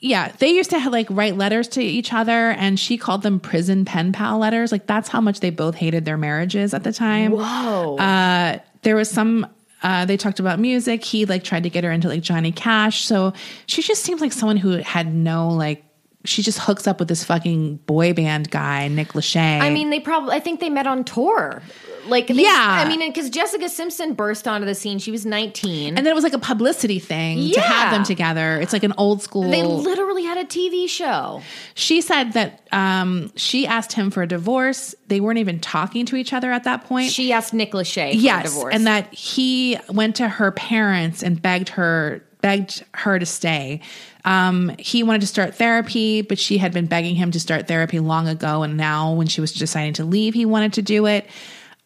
[0.00, 3.40] Yeah, they used to have, like write letters to each other, and she called them
[3.40, 4.70] prison pen pal letters.
[4.70, 7.32] Like that's how much they both hated their marriages at the time.
[7.32, 7.96] Whoa.
[7.96, 9.46] Uh, there was some.
[9.84, 11.04] Uh, they talked about music.
[11.04, 13.04] He like tried to get her into like Johnny Cash.
[13.04, 13.34] So
[13.66, 15.83] she just seems like someone who had no like.
[16.24, 19.60] She just hooks up with this fucking boy band guy, Nick Lachey.
[19.60, 20.34] I mean, they probably.
[20.34, 21.62] I think they met on tour.
[22.06, 22.82] Like, they, Yeah.
[22.84, 24.98] I mean, because Jessica Simpson burst onto the scene.
[24.98, 28.60] She was nineteen, and then it was like a publicity thing to have them together.
[28.60, 29.50] It's like an old school.
[29.50, 31.42] they literally had a TV show.
[31.74, 34.94] she said that um, she asked him for a divorce.
[35.08, 37.10] They weren't even talking to each other at that point.
[37.10, 41.22] She asked Nick Lachey for a yes, divorce, and that he went to her parents
[41.22, 43.80] and begged her begged her to stay.
[44.24, 48.00] Um, he wanted to start therapy, but she had been begging him to start therapy
[48.00, 51.26] long ago, and now when she was deciding to leave, he wanted to do it.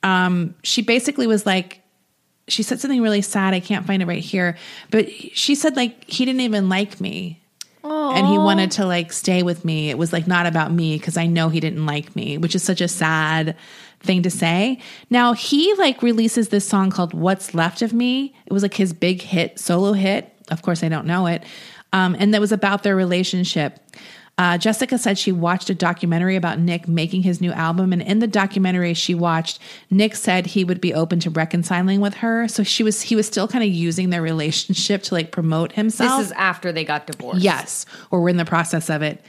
[0.02, 1.82] Um, she basically was like,
[2.46, 3.54] she said something really sad.
[3.54, 4.56] I can't find it right here,
[4.90, 7.42] but she said like he didn't even like me.
[8.14, 9.88] And he wanted to like stay with me.
[9.88, 12.62] It was like not about me because I know he didn't like me, which is
[12.62, 13.56] such a sad
[14.00, 14.80] thing to say.
[15.08, 18.34] Now he like releases this song called What's Left of Me.
[18.46, 20.32] It was like his big hit, solo hit.
[20.50, 21.42] Of course, I don't know it.
[21.92, 23.80] Um, and that was about their relationship.
[24.38, 28.20] Uh, Jessica said she watched a documentary about Nick making his new album, and in
[28.20, 29.58] the documentary she watched,
[29.90, 32.46] Nick said he would be open to reconciling with her.
[32.46, 36.20] So she was he was still kind of using their relationship to like promote himself.
[36.20, 37.40] this is after they got divorced.
[37.40, 39.20] Yes, or we're in the process of it.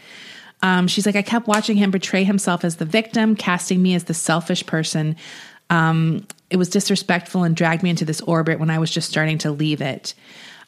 [0.62, 4.04] Um, she's like, I kept watching him portray himself as the victim, casting me as
[4.04, 5.16] the selfish person.
[5.72, 9.38] Um, it was disrespectful and dragged me into this orbit when I was just starting
[9.40, 10.14] to leave it.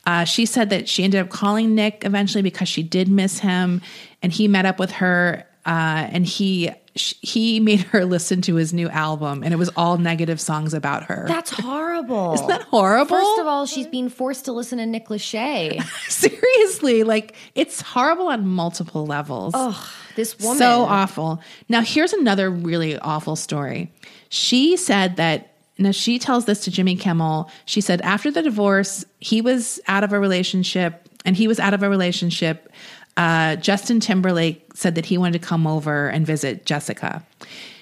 [0.06, 3.82] Uh, she said that she ended up calling Nick eventually because she did miss him,
[4.24, 8.74] and he met up with her, uh, and he he made her listen to his
[8.74, 11.26] new album, and it was all negative songs about her.
[11.28, 12.34] That's horrible.
[12.34, 13.16] Isn't that horrible?
[13.16, 15.82] First of all, she's being forced to listen to Nick Lachey.
[16.10, 19.54] Seriously, like it's horrible on multiple levels.
[19.56, 20.58] Oh, this woman.
[20.58, 21.42] So awful.
[21.70, 23.92] Now, here's another really awful story.
[24.30, 25.51] She said that,
[25.82, 27.50] now she tells this to Jimmy Kimmel.
[27.66, 31.74] She said after the divorce, he was out of a relationship and he was out
[31.74, 32.72] of a relationship.
[33.18, 37.26] Uh, Justin Timberlake said that he wanted to come over and visit Jessica.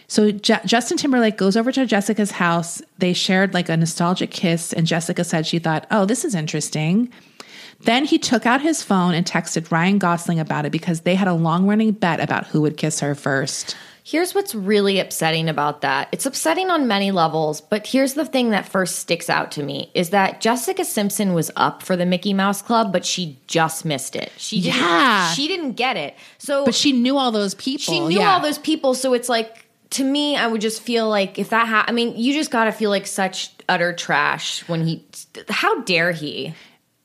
[0.08, 2.82] So Ju- Justin Timberlake goes over to Jessica's house.
[2.98, 7.14] They shared like a nostalgic kiss, and Jessica said she thought, oh, this is interesting.
[7.82, 11.28] Then he took out his phone and texted Ryan Gosling about it because they had
[11.28, 13.78] a long running bet about who would kiss her first.
[14.04, 16.10] Here's what's really upsetting about that.
[16.12, 19.92] It's upsetting on many levels, but here's the thing that first sticks out to me
[19.94, 24.16] is that Jessica Simpson was up for the Mickey Mouse Club, but she just missed
[24.16, 24.32] it.
[24.38, 25.32] She didn't, Yeah.
[25.34, 26.16] she didn't get it.
[26.38, 27.80] So But she knew all those people.
[27.94, 28.34] she knew yeah.
[28.34, 31.68] all those people, so it's like to me, I would just feel like if that
[31.68, 35.04] ha- I mean, you just got to feel like such utter trash when he.
[35.50, 36.54] How dare he?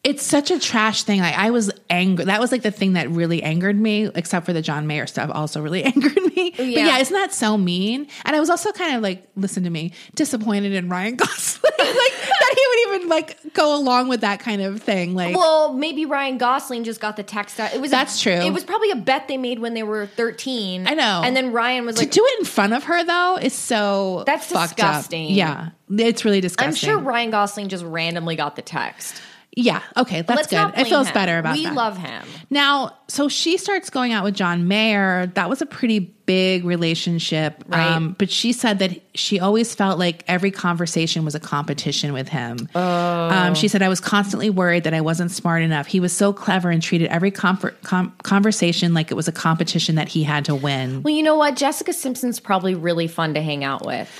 [0.04, 1.20] It's such a trash thing.
[1.20, 2.26] Like I was angry.
[2.26, 5.30] That was like the thing that really angered me, except for the John Mayer stuff
[5.32, 6.52] also really angered me.
[6.56, 6.86] But Yeah.
[6.86, 8.06] yeah, isn't that so mean?
[8.26, 11.72] And I was also kind of like, listen to me, disappointed in Ryan Gosling.
[11.78, 15.14] like that he would even like go along with that kind of thing.
[15.14, 17.72] Like Well, maybe Ryan Gosling just got the text out.
[17.74, 18.32] It was That's true.
[18.32, 20.86] It was probably a bet they made when they were thirteen.
[20.86, 21.22] I know.
[21.24, 23.54] And then Ryan was to like, To do it in front of her though is
[23.54, 24.96] so That's fucked up.
[24.96, 25.30] disgusting.
[25.30, 25.70] Yeah.
[25.90, 26.68] It's really disgusting.
[26.68, 29.22] I'm sure Ryan Gosling just randomly got the text.
[29.56, 29.82] Yeah.
[29.96, 30.22] Okay.
[30.22, 30.80] That's Let's good.
[30.80, 31.14] It feels him.
[31.14, 31.70] better about we that.
[31.70, 32.24] We love him.
[32.50, 35.26] Now, so she starts going out with John Mayer.
[35.34, 37.62] That was a pretty big relationship.
[37.68, 38.14] Right.
[38.18, 42.68] but she said that she always felt like every conversation was a competition with him.
[42.74, 42.80] Oh.
[42.80, 45.86] Um, she said, I was constantly worried that I wasn't smart enough.
[45.86, 49.94] He was so clever and treated every comfort, com- conversation like it was a competition
[49.96, 51.02] that he had to win.
[51.02, 51.56] Well, you know what?
[51.56, 54.10] Jessica Simpson's probably really fun to hang out with,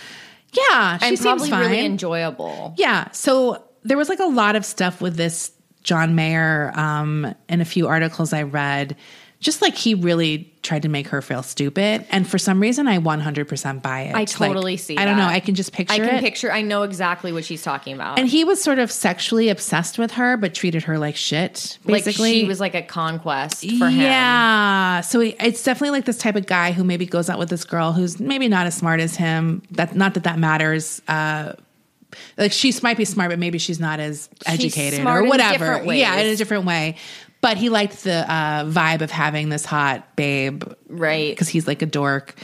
[0.53, 0.99] Yeah.
[0.99, 1.61] She and seems probably fine.
[1.71, 2.75] really enjoyable.
[2.77, 3.11] Yeah.
[3.13, 7.65] So there was like a lot of stuff with this John Mayer um, in a
[7.65, 8.97] few articles I read.
[9.41, 12.07] just like he really tried to make her feel stupid.
[12.09, 14.15] And for some reason, I 100% buy it.
[14.15, 15.27] I Like, totally see I don't know.
[15.27, 16.21] I can just picture I can it.
[16.23, 16.51] picture.
[16.51, 18.19] I know exactly what she's talking about.
[18.19, 21.77] and he was sort of sexually obsessed with her, but treated her like shit.
[21.85, 24.01] Basically, like she was like a conquest for him.
[24.01, 25.03] Yeah.
[25.03, 27.65] So he, it's definitely like this type of guy who maybe goes out with this
[27.65, 29.61] girl who's maybe not as smart as him.
[29.73, 31.03] That not that that matters.
[31.07, 31.53] Uh,
[32.37, 35.85] like she might be smart, but maybe she's not as educated or in whatever.
[35.85, 36.01] ways.
[36.01, 36.97] Yeah, in a different way.
[37.41, 41.31] But he liked the uh, vibe of having this hot babe Right.
[41.33, 42.35] because he's like a dork.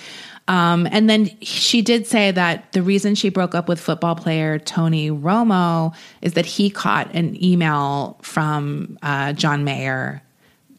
[0.48, 4.59] Um, and then she did say that the reason she broke up with football player
[4.59, 10.22] Tony Romo is that he caught an email from uh, John Mayer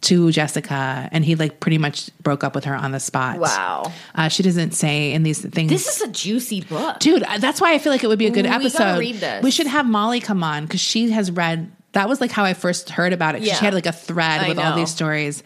[0.01, 3.37] to Jessica, and he like pretty much broke up with her on the spot.
[3.39, 3.91] Wow.
[4.15, 5.69] Uh, she doesn't say in these things.
[5.69, 6.99] This is a juicy book.
[6.99, 8.97] Dude, uh, that's why I feel like it would be a good We episode.
[8.99, 9.43] read this.
[9.43, 11.71] We should have Molly come on because she has read.
[11.93, 13.43] That was like how I first heard about it.
[13.43, 13.55] Yeah.
[13.55, 15.43] She had like a thread I with all these stories.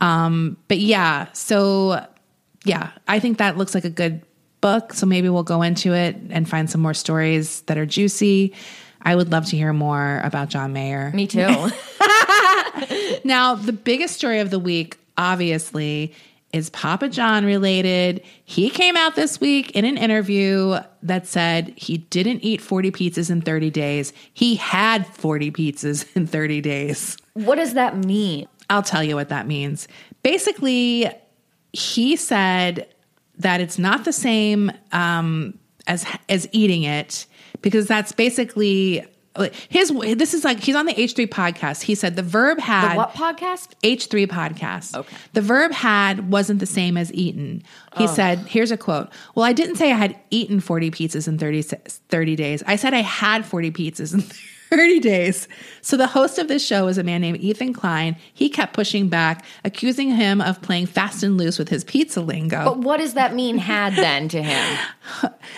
[0.00, 2.06] Um, but yeah, so
[2.64, 4.22] yeah, I think that looks like a good
[4.60, 4.92] book.
[4.92, 8.54] So maybe we'll go into it and find some more stories that are juicy.
[9.02, 11.12] I would love to hear more about John Mayer.
[11.14, 11.40] Me too.
[13.26, 16.14] Now, the biggest story of the week, obviously,
[16.52, 18.22] is Papa John related.
[18.44, 23.28] He came out this week in an interview that said he didn't eat 40 pizzas
[23.28, 24.12] in 30 days.
[24.32, 27.16] He had 40 pizzas in 30 days.
[27.34, 28.46] what does that mean?
[28.70, 29.88] I'll tell you what that means.
[30.22, 31.10] Basically,
[31.72, 32.86] he said
[33.38, 35.58] that it's not the same um,
[35.88, 37.26] as as eating it
[37.60, 39.04] because that's basically
[39.68, 39.90] his.
[40.16, 41.82] This is like he's on the H three podcast.
[41.82, 43.68] He said the verb had The what podcast?
[43.82, 44.94] H3 podcast.
[44.94, 45.16] Okay.
[45.32, 47.62] The verb had wasn't the same as eaten.
[47.96, 48.06] He oh.
[48.06, 49.08] said, here's a quote.
[49.34, 52.62] Well, I didn't say I had eaten 40 pizzas in 30, 30 days.
[52.66, 54.20] I said I had 40 pizzas in
[54.70, 55.48] 30 days.
[55.80, 58.16] So the host of this show is a man named Ethan Klein.
[58.34, 62.64] He kept pushing back, accusing him of playing fast and loose with his pizza lingo.
[62.64, 64.78] But what does that mean had then to him?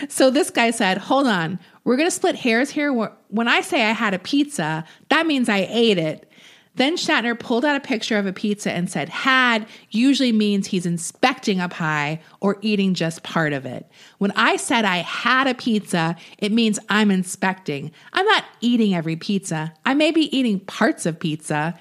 [0.09, 2.93] So this guy said, Hold on, we're going to split hairs here.
[2.93, 6.31] When I say I had a pizza, that means I ate it.
[6.75, 10.85] Then Schnatter pulled out a picture of a pizza and said, Had usually means he's
[10.85, 13.91] inspecting a pie or eating just part of it.
[14.19, 17.91] When I said I had a pizza, it means I'm inspecting.
[18.13, 19.73] I'm not eating every pizza.
[19.87, 21.75] I may be eating parts of pizza.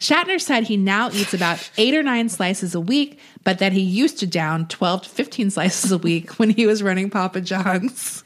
[0.00, 3.82] Schnatter said he now eats about eight or nine slices a week, but that he
[3.82, 8.24] used to down 12 to 15 slices a week when he was running Papa John's.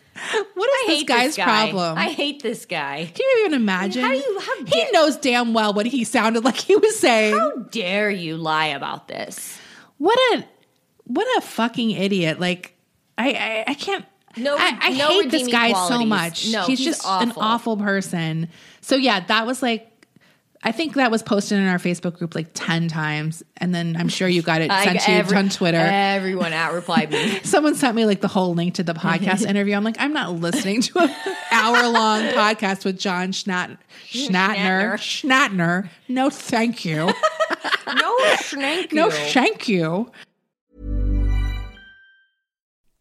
[0.54, 1.44] What is this guy's guy.
[1.44, 1.98] problem?
[1.98, 3.10] I hate this guy.
[3.12, 4.02] Can you even imagine?
[4.04, 7.36] How do you- how he knows damn well what he sounded like he was saying.
[7.36, 9.58] How dare you lie about this?
[9.98, 10.44] What a
[11.04, 12.38] what a fucking idiot!
[12.40, 12.76] Like
[13.18, 14.04] I I, I can't.
[14.36, 16.50] No- I, I no hate this guy so much.
[16.50, 17.42] No, he's, he's just an awful.
[17.42, 18.48] awful person.
[18.80, 19.90] So yeah, that was like.
[20.66, 23.42] I think that was posted in our Facebook group like 10 times.
[23.58, 25.76] And then I'm sure you got it sent to you every- on Twitter.
[25.78, 27.38] Everyone out replied me.
[27.44, 29.74] Someone sent me like the whole link to the podcast interview.
[29.74, 31.10] I'm like, I'm not listening to an
[31.52, 33.76] hour long podcast with John Schnat-
[34.10, 34.94] Schnatner.
[34.94, 35.88] Schnatner.
[36.08, 37.12] No, thank you.
[37.86, 38.96] no, thank you.
[38.96, 40.10] No, thank you.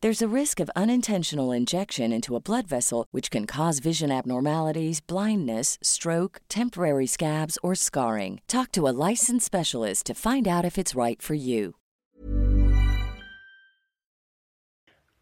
[0.00, 5.00] There's a risk of unintentional injection into a blood vessel, which can cause vision abnormalities,
[5.00, 8.40] blindness, stroke, temporary scabs, or scarring.
[8.46, 11.74] Talk to a licensed specialist to find out if it's right for you.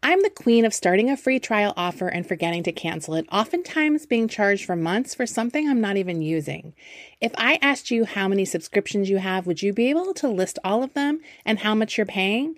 [0.03, 4.05] I'm the queen of starting a free trial offer and forgetting to cancel it, oftentimes
[4.05, 6.75] being charged for months for something I'm not even using.
[7.19, 10.59] If I asked you how many subscriptions you have, would you be able to list
[10.63, 12.57] all of them and how much you're paying?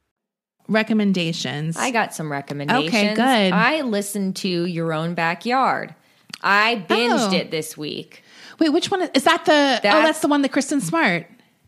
[0.67, 1.77] recommendations.
[1.77, 2.87] I got some recommendations.
[2.93, 3.53] Okay, good.
[3.53, 5.95] I listened to Your Own Backyard.
[6.41, 7.35] I binged Oh.
[7.35, 8.23] it this week.
[8.59, 9.45] Wait, which one is, is that?
[9.45, 11.27] The oh, That's- that's the one that Kristen Smart,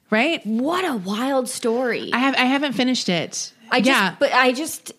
[0.09, 0.45] right?
[0.45, 2.09] What a wild story.
[2.13, 3.51] I have I haven't finished it.
[3.71, 4.91] I just, yeah, but I just,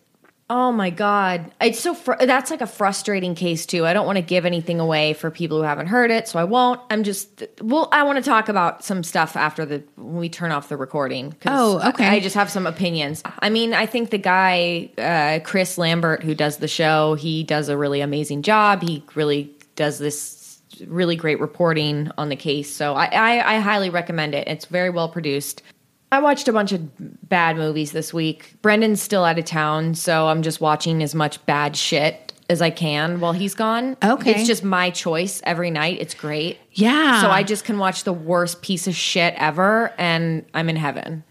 [0.55, 3.85] oh my god, it's so fr- that's like a frustrating case too.
[3.85, 6.45] I don't want to give anything away for people who haven't heard it, so I
[6.45, 6.81] won't.
[6.91, 10.53] I'm just, well, I want to talk about some stuff after the when we turn
[10.53, 11.35] off the recording.
[11.45, 12.07] Oh, okay.
[12.07, 13.21] I, I just have some opinions.
[13.41, 17.69] I mean, I think the guy uh, Chris Lambert who does the show, he does
[17.69, 18.81] a really amazing job.
[18.81, 22.73] He really does this really great reporting on the case.
[22.73, 24.47] So I, I, I highly recommend it.
[24.47, 25.63] It's very well produced.
[26.15, 28.55] I watched a bunch of bad movies this week.
[28.63, 32.71] Brendan's still out of town, so I'm just watching as much bad shit as I
[32.71, 33.97] can while he's gone.
[34.05, 34.33] Okay.
[34.33, 35.99] It's just my choice every night.
[36.01, 36.59] It's great.
[36.73, 37.21] yeah.
[37.21, 41.25] So I just can watch the worst piece of shit ever and I'm in heaven.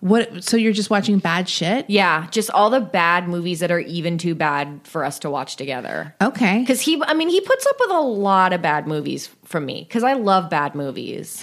[0.00, 0.44] what?
[0.44, 1.88] So you're just watching bad shit?
[1.88, 5.56] Yeah, just all the bad movies that are even too bad for us to watch
[5.56, 6.14] together.
[6.20, 6.60] Okay.
[6.60, 9.84] Because he, I mean, he puts up with a lot of bad movies from me
[9.88, 11.42] because I love bad movies.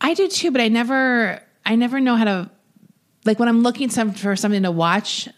[0.00, 2.50] I do too, but I never I never know how to
[3.24, 5.28] like when I'm looking some for something to watch.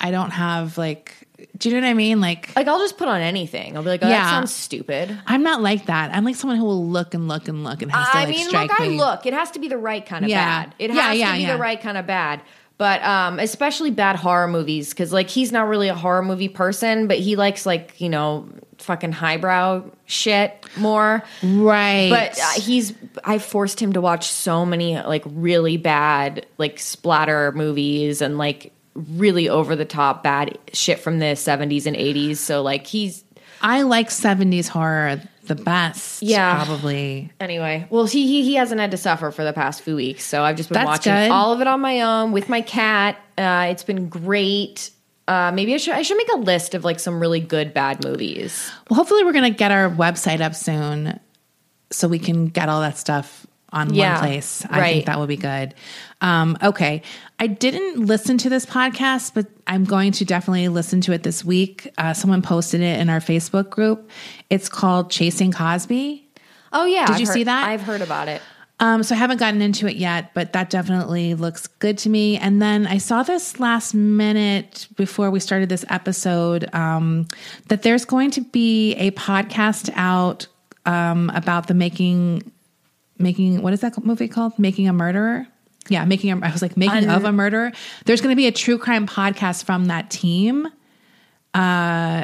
[0.00, 1.14] I don't have like.
[1.58, 2.20] Do you know what I mean?
[2.20, 3.76] Like Like, I'll just put on anything.
[3.76, 4.22] I'll be like, oh, Yeah.
[4.24, 5.16] that sounds stupid.
[5.26, 6.14] I'm not like that.
[6.14, 8.28] I'm like someone who will look and look and look and has to I like
[8.30, 9.26] mean, strike look, I look.
[9.26, 10.64] It has to be the right kind of Yeah.
[10.64, 10.74] bad.
[10.78, 11.52] It Yeah, has yeah, to be yeah.
[11.54, 12.40] the right kind of bad.
[12.76, 17.06] But um, especially bad horror movies because like he's not really a horror movie person,
[17.08, 18.48] but he likes like you know
[18.78, 21.22] fucking highbrow shit more.
[21.42, 22.08] Right.
[22.10, 22.92] But uh, he's
[23.24, 28.72] I forced him to watch so many like really bad like splatter movies and like
[28.94, 32.36] really over the top bad shit from the 70s and 80s.
[32.36, 33.24] So like he's
[33.60, 36.22] I like 70s horror the best.
[36.22, 36.64] Yeah.
[36.64, 37.30] Probably.
[37.40, 40.42] Anyway, well, he, he he hasn't had to suffer for the past few weeks, so
[40.42, 41.30] I've just been That's watching good.
[41.30, 43.18] all of it on my own with my cat.
[43.36, 44.90] Uh, it's been great.
[45.26, 48.04] Uh, maybe I should I should make a list of like some really good bad
[48.04, 48.70] movies.
[48.90, 51.18] Well, hopefully we're going to get our website up soon
[51.90, 54.64] so we can get all that stuff on Yeah, one place.
[54.68, 54.92] I right.
[54.94, 55.74] think that would be good.
[56.20, 57.02] Um, okay.
[57.40, 61.44] I didn't listen to this podcast, but I'm going to definitely listen to it this
[61.44, 61.88] week.
[61.98, 64.08] Uh, someone posted it in our Facebook group.
[64.50, 66.28] It's called Chasing Cosby.
[66.72, 67.68] Oh yeah, Did I've you heard- see that?
[67.68, 68.42] I've heard about it.
[68.84, 72.36] Um, so I haven't gotten into it yet, but that definitely looks good to me.
[72.36, 77.26] And then I saw this last minute before we started this episode um,
[77.68, 80.48] that there's going to be a podcast out
[80.84, 82.52] um, about the making,
[83.16, 84.58] making what is that movie called?
[84.58, 85.46] Making a Murderer.
[85.88, 86.46] Yeah, making a.
[86.46, 87.72] I was like making of a murderer.
[88.04, 90.68] There's going to be a true crime podcast from that team.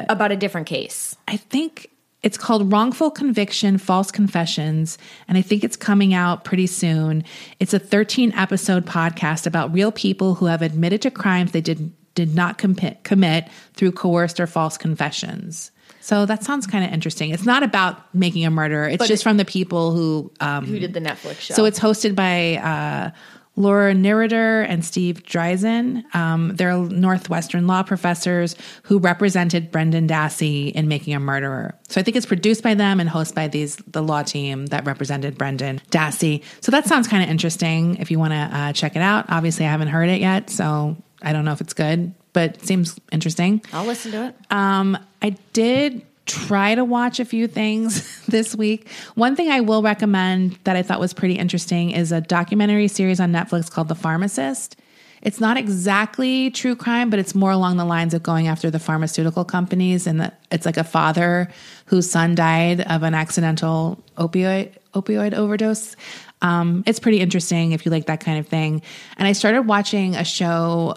[0.09, 1.15] About a different case.
[1.27, 1.90] I think
[2.23, 4.97] it's called Wrongful Conviction, False Confessions,
[5.27, 7.23] and I think it's coming out pretty soon.
[7.59, 11.91] It's a 13 episode podcast about real people who have admitted to crimes they did
[12.13, 15.71] did not commit, commit through coerced or false confessions.
[16.01, 17.29] So that sounds kind of interesting.
[17.29, 18.83] It's not about making a murder.
[18.85, 21.53] It's just from the people who um, Who did the Netflix show?
[21.53, 23.11] so it's hosted by uh,
[23.55, 26.03] Laura Nirider and Steve Drizin.
[26.15, 31.75] Um, they're Northwestern law professors who represented Brendan Dassey in Making a Murderer.
[31.89, 34.85] So I think it's produced by them and hosted by these the law team that
[34.85, 36.43] represented Brendan Dassey.
[36.61, 37.97] So that sounds kind of interesting.
[37.97, 40.95] If you want to uh, check it out, obviously I haven't heard it yet, so
[41.21, 43.61] I don't know if it's good, but it seems interesting.
[43.73, 44.35] I'll listen to it.
[44.49, 48.89] Um, I did try to watch a few things this week.
[49.15, 53.19] One thing I will recommend that I thought was pretty interesting is a documentary series
[53.19, 54.77] on Netflix called The Pharmacist.
[55.21, 58.79] It's not exactly true crime, but it's more along the lines of going after the
[58.79, 60.07] pharmaceutical companies.
[60.07, 61.47] And it's like a father
[61.85, 65.95] whose son died of an accidental opioid opioid overdose.
[66.41, 68.81] Um, it's pretty interesting if you like that kind of thing.
[69.17, 70.95] And I started watching a show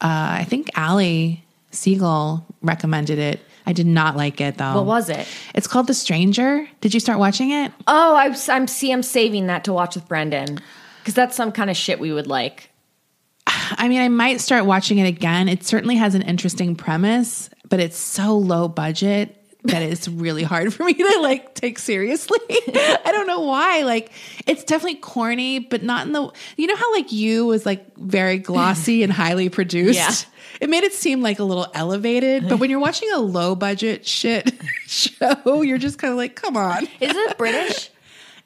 [0.00, 3.40] uh, I think Allie Siegel recommended it.
[3.66, 4.76] I did not like it though.
[4.76, 5.26] What was it?
[5.54, 6.68] It's called The Stranger.
[6.80, 7.72] Did you start watching it?
[7.86, 8.92] Oh, I, I'm see.
[8.92, 10.60] I'm saving that to watch with Brendan
[11.00, 12.70] because that's some kind of shit we would like.
[13.46, 15.48] I mean, I might start watching it again.
[15.48, 20.72] It certainly has an interesting premise, but it's so low budget that it's really hard
[20.72, 22.38] for me to like take seriously.
[22.50, 23.82] I don't know why.
[23.82, 24.12] Like
[24.46, 28.38] it's definitely corny, but not in the you know how like you was like very
[28.38, 29.98] glossy and highly produced.
[29.98, 30.32] Yeah.
[30.60, 34.06] It made it seem like a little elevated, but when you're watching a low budget
[34.06, 34.52] shit
[34.86, 36.84] show, you're just kind of like, come on.
[37.00, 37.90] Is it British?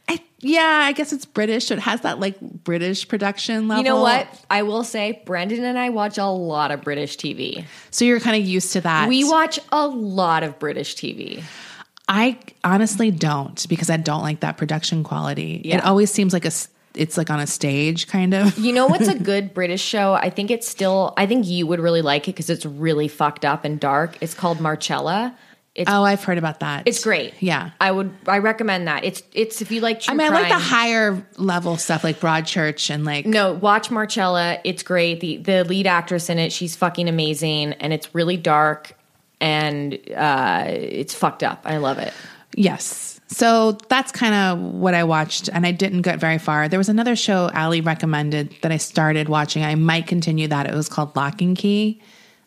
[0.08, 1.66] I, yeah, I guess it's British.
[1.66, 3.84] So it has that like British production level.
[3.84, 4.26] you know what?
[4.50, 7.64] I will say, Brendan and I watch a lot of British TV.
[7.90, 9.08] So you're kind of used to that.
[9.08, 11.42] We watch a lot of British TV.
[12.08, 15.62] I honestly don't because I don't like that production quality.
[15.64, 15.76] Yeah.
[15.76, 16.50] It always seems like a
[16.94, 18.58] it's like on a stage kind of.
[18.58, 20.14] You know what's a good British show?
[20.14, 21.14] I think it's still.
[21.16, 24.16] I think you would really like it because it's really fucked up and dark.
[24.20, 25.36] It's called Marcella.
[25.72, 26.82] It's Oh, I've heard about that.
[26.86, 27.32] it's great.
[27.40, 27.70] Yeah.
[27.80, 28.12] I would.
[28.26, 29.04] I recommend that.
[29.04, 30.00] It's it's if you like.
[30.00, 33.88] True I mean, I like the higher level stuff like Broadchurch and like No, watch
[33.90, 34.58] Marcella.
[34.64, 35.20] It's great.
[35.20, 38.96] The the lead actress in it, she's fucking amazing, and it's really dark
[39.40, 41.62] and uh, it's fucked up.
[41.64, 42.12] I love it.
[42.54, 43.09] Yes.
[43.32, 46.68] So that's kind of what I watched, and I didn't get very far.
[46.68, 49.62] There was another show Ali recommended that I started watching.
[49.64, 50.66] I might continue that.
[50.66, 52.00] It was called Lock and Key.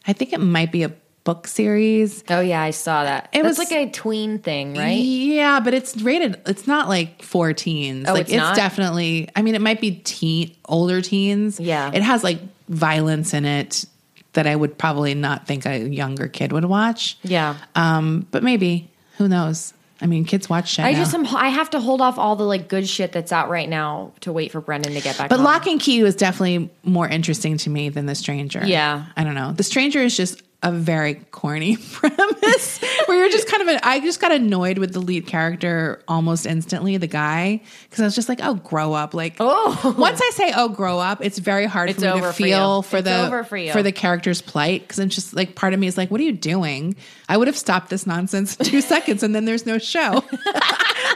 [0.05, 0.91] I think it might be a
[1.23, 2.21] book series.
[2.29, 3.29] Oh yeah, I saw that.
[3.31, 4.91] It That's was- like a tween thing, right?
[4.99, 6.41] Yeah, but it's rated.
[6.45, 8.05] It's not like for teens.
[8.09, 8.57] Oh, like it's not?
[8.57, 9.29] definitely.
[9.37, 11.61] I mean, it might be teen, older teens.
[11.61, 11.91] Yeah.
[11.93, 13.85] it has like violence in it
[14.33, 17.17] that I would probably not think a younger kid would watch.
[17.23, 17.55] Yeah.
[17.75, 19.73] Um, but maybe who knows?
[20.03, 20.83] I mean, kids watch shit.
[20.83, 20.97] I now.
[20.97, 23.69] just am, I have to hold off all the like good shit that's out right
[23.69, 25.29] now to wait for Brendan to get back.
[25.29, 25.45] But home.
[25.45, 28.65] Lock and Key was definitely more interesting to me than The Stranger.
[28.65, 29.05] Yeah.
[29.15, 29.53] I don't know.
[29.53, 34.19] The Stranger is just a very corny premise where you're just kind of, I just
[34.19, 38.39] got annoyed with the lead character almost instantly, the guy, because I was just like,
[38.41, 39.13] oh, grow up.
[39.13, 39.95] Like, Oh.
[39.97, 42.81] once I say, oh, grow up, it's very hard It's for me to feel you.
[42.83, 43.83] for, the, for you.
[43.83, 44.87] the character's plight.
[44.87, 46.95] Cause I'm just like, part of me is like, what are you doing?
[47.29, 50.23] I would have stopped this nonsense two seconds and then there's no show.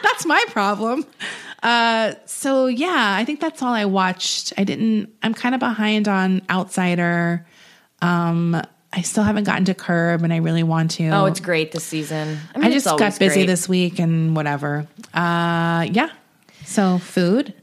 [0.04, 1.06] that's my problem.
[1.64, 4.54] Uh, so yeah, I think that's all I watched.
[4.58, 5.10] I didn't.
[5.24, 7.48] I'm kind of behind on Outsider.
[8.02, 8.62] Um,
[8.94, 11.10] I still haven't gotten to Curb, and I really want to.
[11.10, 12.40] oh, it's great this season.
[12.56, 13.46] I, mean, I just got busy great.
[13.48, 14.88] this week and whatever.
[15.14, 16.10] Uh, yeah.
[16.66, 17.54] So food.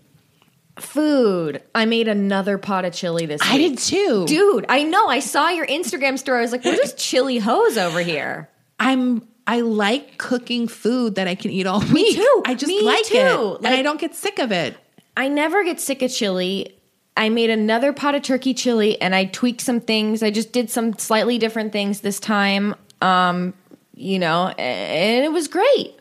[0.79, 1.63] food.
[1.75, 3.51] I made another pot of chili this week.
[3.51, 4.27] I did too.
[4.27, 5.09] Dude, I know.
[5.09, 6.39] I saw your Instagram story.
[6.39, 8.49] I was like, we're just chili hoes over here.
[8.79, 9.27] I'm.
[9.47, 12.17] I like cooking food that I can eat all week.
[12.17, 12.43] too.
[12.47, 13.17] I just Me like too.
[13.17, 14.75] it, and I don't get sick of it.
[15.17, 16.75] I never get sick of chili.
[17.17, 20.23] I made another pot of turkey chili and I tweaked some things.
[20.23, 22.75] I just did some slightly different things this time.
[23.01, 23.55] Um,
[23.95, 25.95] you know, and it was great.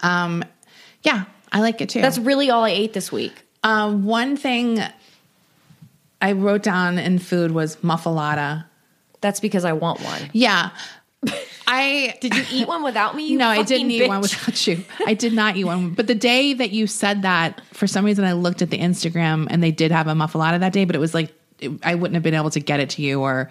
[0.00, 0.42] Um,
[1.02, 2.00] yeah, I like it too.
[2.00, 3.44] That's really all I ate this week.
[3.62, 4.80] Um, one thing
[6.22, 8.64] I wrote down in food was muffalata.
[9.20, 10.30] That's because I want one.
[10.32, 10.70] Yeah.
[11.66, 13.36] I Did you eat one without me?
[13.36, 14.84] No, I didn't eat one without you.
[15.06, 15.90] I did not eat one.
[15.94, 19.46] But the day that you said that, for some reason, I looked at the Instagram
[19.50, 22.14] and they did have a muffalata that day, but it was like it, I wouldn't
[22.14, 23.50] have been able to get it to you, or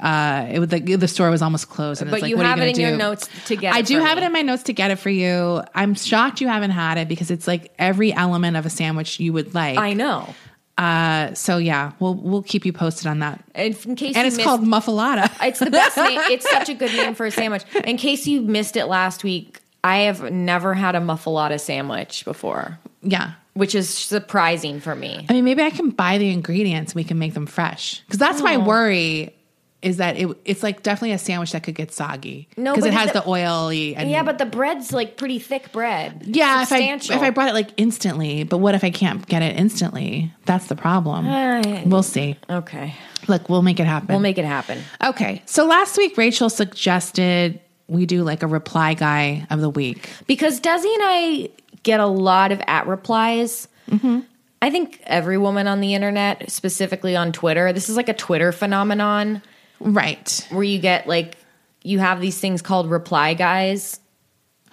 [0.00, 2.00] uh, it was like the store was almost closed.
[2.02, 2.96] And But it's like, you what are have you it in your do?
[2.96, 4.24] notes to get I do have me.
[4.24, 5.62] it in my notes to get it for you.
[5.74, 9.32] I'm shocked you haven't had it because it's like every element of a sandwich you
[9.34, 9.78] would like.
[9.78, 10.34] I know.
[10.78, 13.44] Uh, so yeah, we'll we'll keep you posted on that.
[13.54, 15.30] And in case And it's missed, called muffalata.
[15.46, 16.20] It's the best name.
[16.30, 17.62] It's such a good name for a sandwich.
[17.84, 22.78] In case you missed it last week, I have never had a muffalata sandwich before,
[23.02, 23.32] yeah.
[23.54, 25.26] which is surprising for me.
[25.28, 26.92] I mean, maybe I can buy the ingredients.
[26.92, 28.60] and We can make them fresh because that's my Oh.
[28.60, 29.34] worry.
[29.82, 30.28] Is that it?
[30.44, 32.48] It's like definitely a sandwich that could get soggy.
[32.56, 33.96] No, because it has the- the, oily.
[33.96, 36.22] And Yeah, but the bread's like pretty thick bread.
[36.24, 39.42] yeah, if I if I brought it like instantly, but what if I can't get
[39.42, 40.32] it instantly?
[40.46, 41.26] That's the problem.
[41.28, 41.82] Ay.
[41.84, 42.36] we'll see.
[42.48, 42.94] okay,
[43.26, 44.08] Look, we'll make it happen.
[44.08, 44.78] we'll make it happen.
[45.04, 45.42] okay.
[45.46, 50.08] So last week, Rachel suggested we do like a reply guy of the week.
[50.26, 51.48] Because Desi and I
[51.82, 53.66] get a lot of at replies.
[53.90, 54.20] Mm-hmm.
[54.62, 58.52] I think every woman on the internet, specifically on Twitter, this is like a Twitter
[58.52, 59.42] phenomenon
[59.82, 60.46] Right.
[60.50, 61.36] where you get like
[61.82, 64.00] you have these things called reply guys.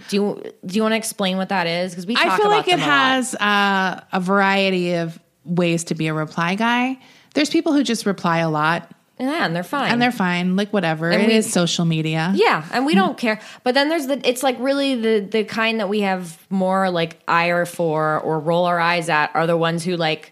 [0.10, 1.91] Do you do you want to explain what that is?
[1.91, 5.95] Because we talk I feel like it a has uh, a variety of ways to
[5.95, 6.97] be a reply guy.
[7.34, 10.72] There's people who just reply a lot yeah, and they're fine, and they're fine, like
[10.72, 11.10] whatever.
[11.10, 12.32] And It we- is social media.
[12.36, 13.41] Yeah, and we don't care.
[13.64, 17.20] But then there's the it's like really the the kind that we have more like
[17.28, 20.32] ire for or roll our eyes at are the ones who like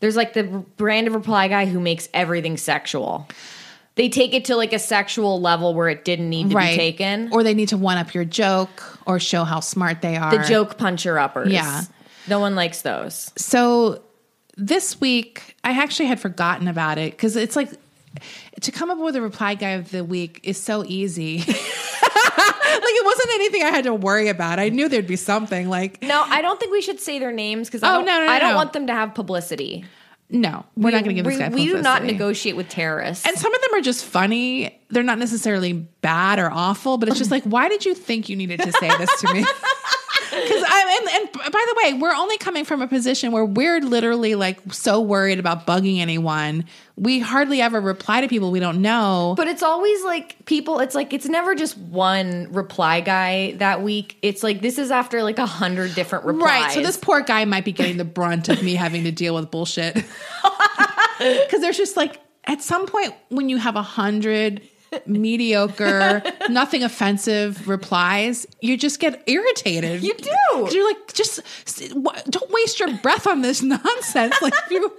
[0.00, 3.28] there's like the brand of reply guy who makes everything sexual.
[3.96, 7.30] They take it to like a sexual level where it didn't need to be taken.
[7.32, 10.36] or they need to one up your joke or show how smart they are.
[10.36, 11.52] the joke puncher uppers.
[11.52, 11.82] Yeah.
[12.26, 13.30] No one likes those.
[13.36, 14.02] So
[14.56, 17.70] this week, I actually had forgotten about it because it's like
[18.62, 21.38] to come up with a reply guy of the week is so easy.
[22.04, 24.58] like it wasn't anything I had to worry about.
[24.58, 27.68] I knew there'd be something like No, I don't think we should say their names
[27.68, 28.56] because I Oh, don't, no, no, I don't no.
[28.56, 29.84] want them to have publicity.
[30.34, 31.48] No, we're not going to give this we, guy.
[31.48, 33.24] we do not negotiate with terrorists.
[33.24, 34.80] And some of them are just funny.
[34.90, 38.34] They're not necessarily bad or awful, but it's just like, why did you think you
[38.34, 39.46] needed to say this to me?
[40.42, 43.80] Because I'm, and, and by the way, we're only coming from a position where we're
[43.80, 46.64] literally like so worried about bugging anyone.
[46.96, 49.34] We hardly ever reply to people we don't know.
[49.36, 54.16] But it's always like people, it's like, it's never just one reply guy that week.
[54.22, 56.62] It's like, this is after like a hundred different replies.
[56.62, 56.72] Right.
[56.72, 59.50] So this poor guy might be getting the brunt of me having to deal with
[59.50, 60.04] bullshit.
[61.18, 64.60] Because there's just like, at some point when you have a hundred
[65.06, 70.02] mediocre, nothing offensive replies, you just get irritated.
[70.02, 70.68] You do.
[70.70, 71.40] You're like, just
[72.30, 74.40] don't waste your breath on this nonsense.
[74.40, 74.90] Like, you, not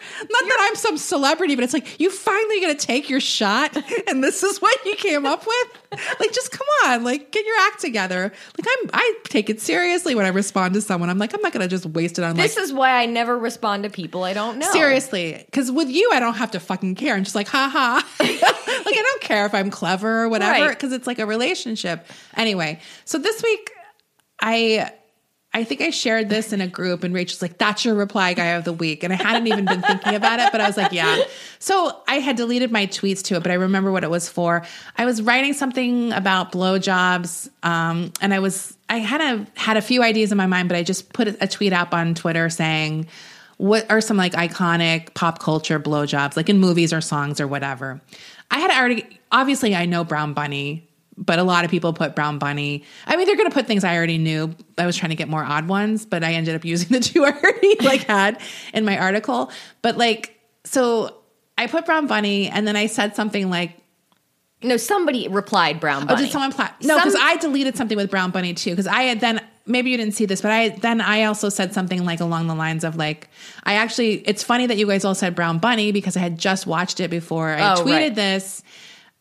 [0.48, 3.76] that I'm some celebrity, but it's like you finally gonna take your shot,
[4.08, 6.00] and this is what you came up with.
[6.20, 8.32] Like, just come on, like get your act together.
[8.58, 11.10] Like, I'm I take it seriously when I respond to someone.
[11.10, 13.38] I'm like, I'm not gonna just waste it on like This is why I never
[13.38, 14.72] respond to people I don't know.
[14.72, 17.16] Seriously, because with you, I don't have to fucking care.
[17.16, 18.04] I'm just like, ha ha.
[18.86, 20.70] like, I don't care if I'm clever or whatever, Right.
[20.70, 22.06] because it's like a relationship.
[22.36, 23.72] Anyway, so this week,
[24.42, 24.92] I.
[25.54, 28.48] I think I shared this in a group, and Rachel's like, "That's your reply guy
[28.58, 30.92] of the week," and I hadn't even been thinking about it, but I was like,
[30.92, 31.24] "Yeah."
[31.60, 34.66] So I had deleted my tweets to it, but I remember what it was for.
[34.98, 39.82] I was writing something about blowjobs, um, and I was I had a had a
[39.82, 43.08] few ideas in my mind, but I just put a tweet up on Twitter saying,
[43.56, 48.02] what are some like iconic pop culture blowjobs, like in movies or songs or whatever.
[48.52, 50.88] I had already, obviously, I know Brown Bunny,
[51.18, 52.84] but a lot of people put Brown Bunny.
[53.08, 54.54] I mean, they're going to put things I already knew.
[54.78, 57.24] I was trying to get more odd ones, but I ended up using the two
[57.26, 58.42] I already like had
[58.74, 59.52] in my article.
[59.82, 61.16] But like, so
[61.58, 63.78] I put Brown Bunny, and then I said something like,
[64.62, 66.24] No, somebody replied Brown Oh, Bunny.
[66.24, 68.72] did someone pla- No, Some- because I deleted something with Brown Bunny too.
[68.72, 71.74] Because I had then maybe you didn't see this, but I then I also said
[71.74, 73.30] something like along the lines of like
[73.64, 76.68] I actually it's funny that you guys all said Brown Bunny because I had just
[76.68, 78.16] watched it before I Oh, tweeted right.
[78.16, 78.64] this.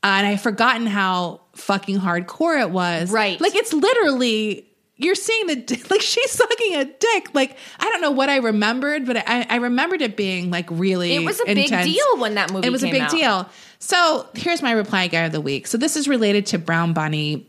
[0.02, 3.10] uh, and I forgotten how fucking hardcore it was.
[3.10, 3.40] Right.
[3.40, 4.66] Like it's literally
[4.96, 7.28] you're seeing the like she's sucking a dick.
[7.34, 11.14] Like I don't know what I remembered, but I, I remembered it being like really.
[11.14, 13.10] It was a big deal when that movie It was a big out.
[13.10, 13.48] deal.
[13.78, 15.66] So here's my reply guy of the week.
[15.66, 17.48] So this is related to Brown Bunny.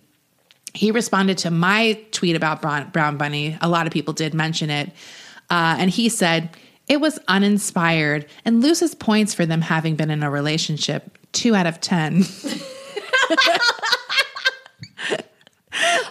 [0.76, 3.58] He responded to my tweet about Brown, Brown Bunny.
[3.62, 4.92] A lot of people did mention it,
[5.50, 6.50] uh, and he said
[6.88, 11.18] it was uninspired and loses points for them having been in a relationship.
[11.32, 12.24] Two out of ten.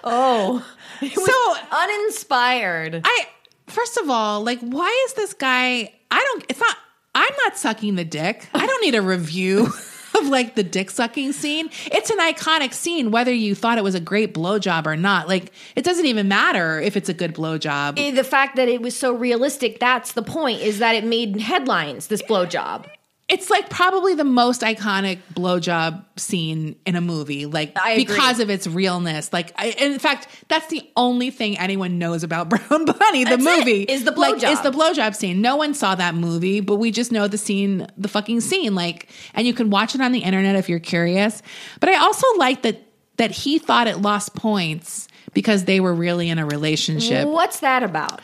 [0.03, 0.67] oh,
[1.01, 3.03] so uninspired.
[3.05, 3.27] I
[3.67, 5.93] first of all, like, why is this guy?
[6.11, 6.45] I don't.
[6.49, 6.77] It's not.
[7.15, 8.49] I'm not sucking the dick.
[8.55, 9.67] I don't need a review
[10.19, 11.71] of like the dick sucking scene.
[11.87, 15.29] It's an iconic scene, whether you thought it was a great blowjob or not.
[15.29, 17.99] Like, it doesn't even matter if it's a good blowjob.
[17.99, 21.41] Eh, the fact that it was so realistic, that's the point, is that it made
[21.41, 22.87] headlines, this blowjob.
[23.35, 28.67] It's like probably the most iconic blowjob scene in a movie, like because of its
[28.67, 29.33] realness.
[29.33, 33.45] Like, I, in fact, that's the only thing anyone knows about Brown Bunny, the That's
[33.45, 34.53] movie, is the Like, blowjob.
[34.53, 35.41] is the blowjob scene.
[35.41, 38.75] No one saw that movie, but we just know the scene, the fucking scene.
[38.75, 41.43] Like, and you can watch it on the internet if you're curious.
[41.81, 42.81] But I also like that
[43.17, 47.27] that he thought it lost points because they were really in a relationship.
[47.29, 48.21] What's that about?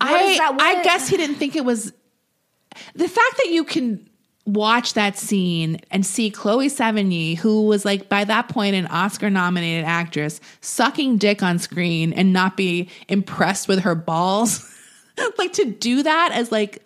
[0.00, 0.52] I, that?
[0.54, 1.92] What- I guess he didn't think it was
[2.94, 4.08] the fact that you can
[4.46, 9.28] watch that scene and see Chloe Sevigny, who was like by that point an Oscar
[9.30, 14.64] nominated actress, sucking dick on screen and not be impressed with her balls.
[15.38, 16.82] like to do that as like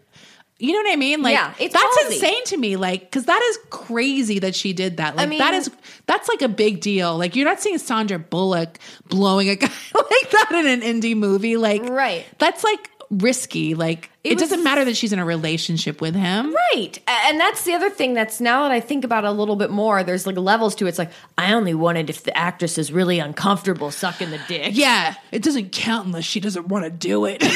[0.58, 1.22] you know what I mean?
[1.22, 2.12] Like Yeah, it's that's ballsy.
[2.14, 2.76] insane to me.
[2.76, 5.16] Like, cause that is crazy that she did that.
[5.16, 5.68] Like mean- that is
[6.06, 7.18] that's like a big deal.
[7.18, 8.78] Like you're not seeing Sandra Bullock
[9.08, 11.56] blowing a guy like that in an indie movie.
[11.56, 12.24] Like Right.
[12.38, 13.74] that's like risky.
[13.74, 16.52] Like it, was- doesn't matter that she's in a relationship with him.
[16.72, 16.98] Right.
[17.26, 19.70] And that's the other thing that's now that I think about it a little bit
[19.70, 20.88] more, there's like levels to it.
[20.88, 24.70] It's like, I only wanted if the actress is really uncomfortable sucking the dick.
[24.74, 27.42] Yeah, it doesn't count unless she doesn't want to do it.
[27.42, 27.52] like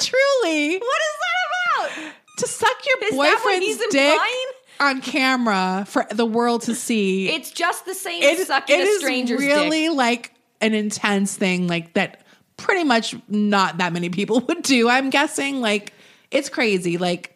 [0.00, 2.12] truly, What is that about?
[2.38, 4.46] to suck your Is boyfriend's he's dick implying?
[4.80, 7.28] on camera for the world to see.
[7.28, 9.96] It's just the same It- as sucking it a stranger's really dick.
[9.96, 12.21] like an intense thing like that
[12.56, 15.92] pretty much not that many people would do i'm guessing like
[16.30, 17.28] it's crazy like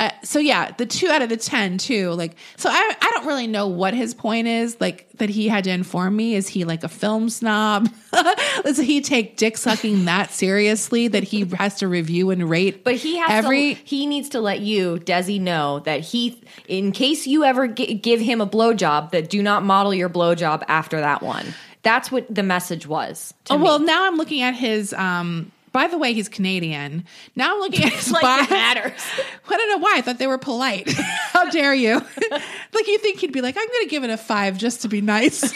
[0.00, 2.08] Uh, so yeah, the two out of the ten too.
[2.12, 4.80] Like, so I I don't really know what his point is.
[4.80, 6.34] Like that he had to inform me.
[6.36, 7.86] Is he like a film snob?
[8.64, 12.82] Does he take dick sucking that seriously that he has to review and rate?
[12.82, 13.74] But he has every.
[13.74, 13.80] to.
[13.84, 18.20] He needs to let you, Desi, know that he, in case you ever gi- give
[18.20, 21.52] him a blowjob, that do not model your blowjob after that one.
[21.82, 23.32] That's what the message was.
[23.48, 23.64] Oh me.
[23.64, 24.92] well, now I'm looking at his.
[24.92, 27.04] um By the way, he's Canadian.
[27.36, 28.42] Now I'm looking at his like bio.
[28.44, 29.00] it matters.
[29.48, 29.94] I don't know why.
[29.96, 30.90] I thought they were polite.
[31.32, 31.94] How dare you?
[31.94, 34.88] like you think he'd be like, I'm going to give it a five just to
[34.88, 35.52] be nice.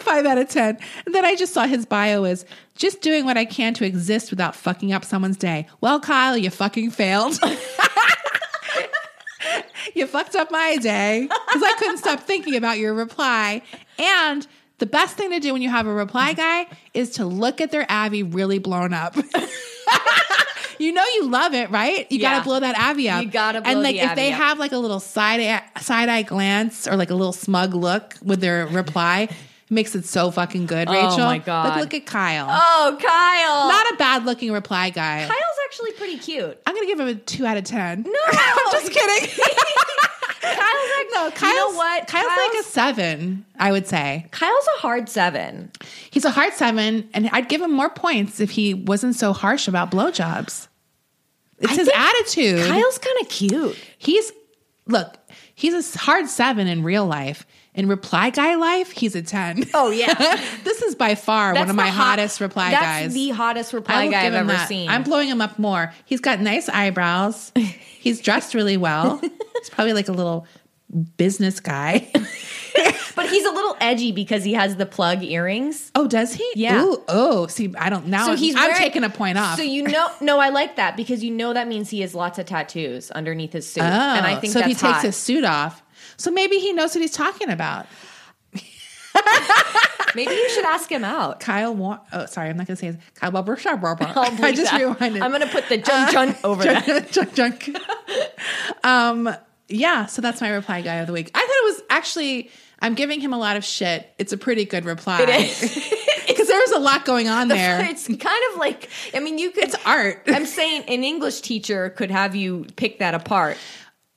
[0.00, 0.78] five out of ten.
[1.06, 2.44] And then I just saw his bio is
[2.76, 5.66] just doing what I can to exist without fucking up someone's day.
[5.80, 7.38] Well, Kyle, you fucking failed.
[9.94, 13.62] you fucked up my day because I couldn't stop thinking about your reply.
[13.98, 14.46] And
[14.80, 16.40] the best thing to do when you have a reply mm-hmm.
[16.40, 19.14] guy is to look at their Avi really blown up.
[20.78, 22.10] you know you love it, right?
[22.10, 22.32] You Yeah.
[22.32, 23.22] gotta blow that Avi up.
[23.22, 24.38] You gotta blow And like the if they up.
[24.38, 28.40] have like a little side side eye glance or like a little smug look with
[28.40, 29.30] their reply, it
[29.68, 30.88] makes it so fucking good.
[30.88, 31.68] Oh, Rachel, my God.
[31.68, 32.48] Like, look at Kyle.
[32.50, 33.68] Oh, Kyle.
[33.68, 35.20] Not a bad looking reply guy.
[35.20, 36.58] Kyle's actually pretty cute.
[36.66, 38.02] I'm gonna give him a two out of ten.
[38.02, 39.28] No, I'm just kidding.
[40.40, 42.06] Kyle's like no, Kyle's, you know what?
[42.06, 44.26] Kyle's, like a seven, I would say.
[44.30, 45.70] Kyle's a hard seven.
[46.10, 49.68] He's a hard seven, and I'd give him more points if he wasn't so harsh
[49.68, 50.68] about blowjobs.
[51.58, 52.66] It's I his attitude.
[52.66, 53.76] Kyle's kind of cute.
[53.98, 54.32] he's
[54.86, 55.18] look,
[55.54, 57.46] he's a hard seven in real life.
[57.80, 59.64] In reply guy life, he's a ten.
[59.72, 60.12] Oh, yeah.
[60.64, 63.14] this is by far one of my hot- hottest reply that's guys.
[63.14, 64.68] the hottest reply guy I've ever that.
[64.68, 64.90] seen.
[64.90, 65.90] I'm blowing him up more.
[66.04, 67.52] He's got nice eyebrows.
[67.56, 69.16] He's dressed really well.
[69.58, 70.46] He's probably like a little
[71.16, 72.10] business guy.
[73.16, 75.90] but he's a little edgy because he has the plug earrings.
[75.94, 76.52] Oh, does he?
[76.56, 76.82] Yeah.
[76.82, 78.26] Ooh, oh, see, I don't now.
[78.26, 79.56] So he's I'm wearing- taking a point off.
[79.56, 82.38] So you know, no, I like that because you know that means he has lots
[82.38, 84.96] of tattoos underneath his suit, oh, and I oh, think so if that's he takes
[84.96, 85.04] hot.
[85.04, 85.82] his suit off,
[86.20, 87.86] so maybe he knows what he's talking about.
[90.14, 91.40] Maybe you should ask him out.
[91.40, 93.56] Kyle, Wa- oh, sorry, I'm not going to say his Kyle Barber.
[93.64, 93.76] I'll
[94.44, 94.80] I just that.
[94.80, 95.22] rewinded.
[95.22, 97.10] I'm going to put the junk junk over that.
[97.12, 97.76] junk, junk, junk.
[98.84, 99.34] um,
[99.68, 101.30] yeah, so that's my reply guy of the week.
[101.34, 102.50] I thought it was actually.
[102.82, 104.10] I'm giving him a lot of shit.
[104.18, 105.20] It's a pretty good reply.
[105.20, 105.60] It is.
[106.26, 107.84] because there was a lot going on there.
[107.84, 109.64] It's kind of like I mean, you could.
[109.64, 110.22] It's art.
[110.26, 113.58] I'm saying an English teacher could have you pick that apart.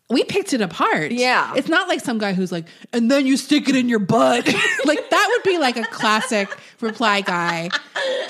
[0.10, 1.12] We picked it apart.
[1.12, 1.54] Yeah.
[1.56, 4.45] It's not like some guy who's like, and then you stick it in your butt.
[4.86, 6.49] like that would be like a classic
[6.82, 7.70] reply guy.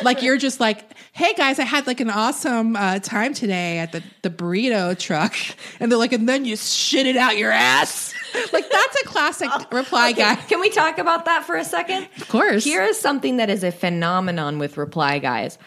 [0.03, 3.91] Like you're just like, hey guys, I had like an awesome uh, time today at
[3.91, 5.35] the, the burrito truck.
[5.79, 8.13] And they're like, and then you shit it out your ass.
[8.51, 10.35] Like that's a classic reply Okay, guy.
[10.35, 12.07] Can we talk about that for a second?
[12.17, 12.63] Of course.
[12.63, 15.57] Here is something that is a phenomenon with reply guys.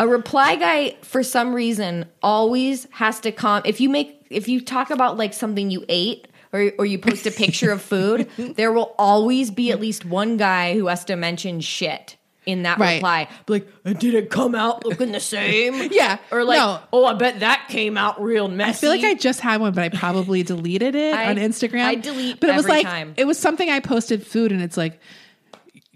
[0.00, 3.62] A reply guy, for some reason, always has to come.
[3.64, 7.26] If you make, if you talk about like something you ate, or, or you post
[7.26, 11.16] a picture of food, there will always be at least one guy who has to
[11.16, 12.94] mention shit in that Right.
[12.96, 13.28] reply.
[13.46, 15.74] Like, "Uh, did it come out looking the same?
[15.92, 16.80] Yeah, Or like, no.
[16.92, 18.70] oh, I bet that came out real messy.
[18.70, 21.84] I feel like I just had one, but I probably deleted it I- on Instagram.
[21.84, 23.14] I delete but it was like time.
[23.16, 24.98] it was something I posted food, and it's like,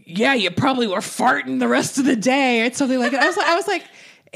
[0.09, 3.22] yeah, you probably were farting the rest of the day, or something like that.
[3.22, 3.82] I was like, I was like,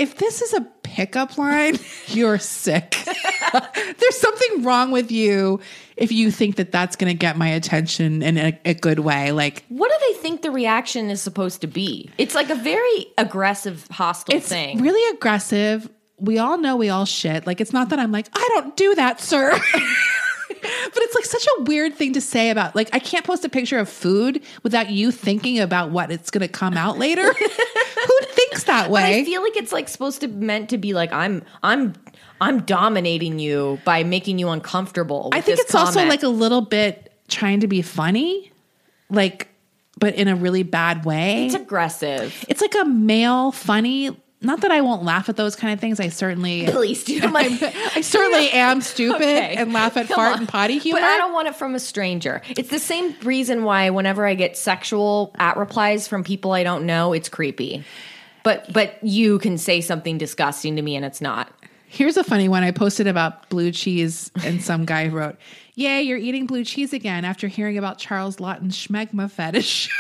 [0.01, 2.97] if this is a pickup line, you're sick.
[3.53, 5.61] There's something wrong with you
[5.97, 9.31] if you think that that's going to get my attention in a, a good way.
[9.33, 12.11] Like what do they think the reaction is supposed to be?
[12.17, 14.81] It's like a very aggressive, hostile it's thing.
[14.81, 15.89] really aggressive.
[16.17, 17.47] We all know we all shit.
[17.47, 19.59] Like it's not that I'm like, I don't do that, sir.
[20.63, 23.49] but it's like such a weird thing to say about like I can't post a
[23.49, 27.23] picture of food without you thinking about what it's going to come out later.
[27.33, 29.21] Who thinks that But way?
[29.21, 31.95] I feel like it's like supposed to meant to be like I'm I'm
[32.41, 35.25] I'm dominating you by making you uncomfortable.
[35.25, 38.51] with I think it's also like a little bit trying to be funny,
[39.11, 39.49] like
[39.99, 41.47] but in a really bad way.
[41.47, 42.45] it's aggressive.
[42.49, 44.17] it's like a male funny.
[44.43, 46.01] Not that I won't laugh at those kind of things.
[46.01, 47.21] I certainly Please do.
[47.25, 49.55] I certainly am stupid Okay.
[49.57, 50.39] and laugh at Come fart on.
[50.41, 51.01] and potty humor.
[51.01, 52.41] But I don't want it from a stranger.
[52.49, 56.87] It's the same reason why whenever I get sexual at replies from people I don't
[56.87, 57.85] know, it's creepy.
[58.43, 61.53] But but you can say something disgusting to me and it's not.
[61.87, 65.37] Here's a funny one I posted about blue cheese, and some guy wrote,
[65.75, 69.91] Yay, you're eating blue cheese again after hearing about Charles Lawton's schmegma fetish.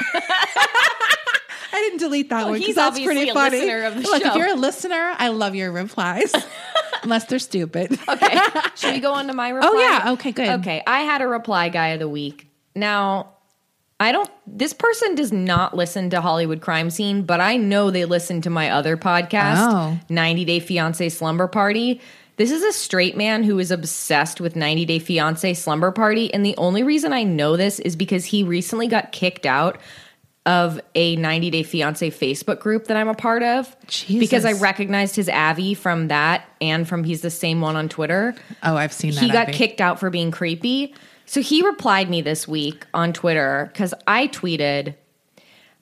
[1.73, 3.59] I didn't delete that oh, one he's because that's pretty funny.
[3.59, 4.31] listener of the Look, show.
[4.31, 6.33] if you're a listener, I love your replies,
[7.03, 7.99] unless they're stupid.
[8.09, 8.39] Okay.
[8.77, 9.71] Should we go on to my oh, reply?
[9.73, 10.13] Oh, yeah.
[10.13, 10.49] Okay, good.
[10.61, 10.83] Okay.
[10.87, 12.49] I had a reply guy of the week.
[12.75, 13.35] Now,
[13.99, 18.07] I don't, this person does not listen to Hollywood Crime Scene, but I know they
[18.07, 19.99] listen to my other podcast, Oh.
[20.09, 22.01] 90 Day Fiance Slumber Party.
[22.37, 26.33] This is a straight man who is obsessed with 90 Day Fiance Slumber Party.
[26.33, 29.79] And the only reason I know this is because he recently got kicked out
[30.47, 33.75] of a 90 Day Fiance Facebook group that I'm a part of.
[33.87, 34.19] Jesus.
[34.19, 38.35] Because I recognized his Avi from that and from he's the same one on Twitter.
[38.63, 39.21] Oh, I've seen that.
[39.23, 39.59] He got Avi.
[39.59, 40.95] kicked out for being creepy.
[41.27, 44.95] So he replied me this week on Twitter because I tweeted,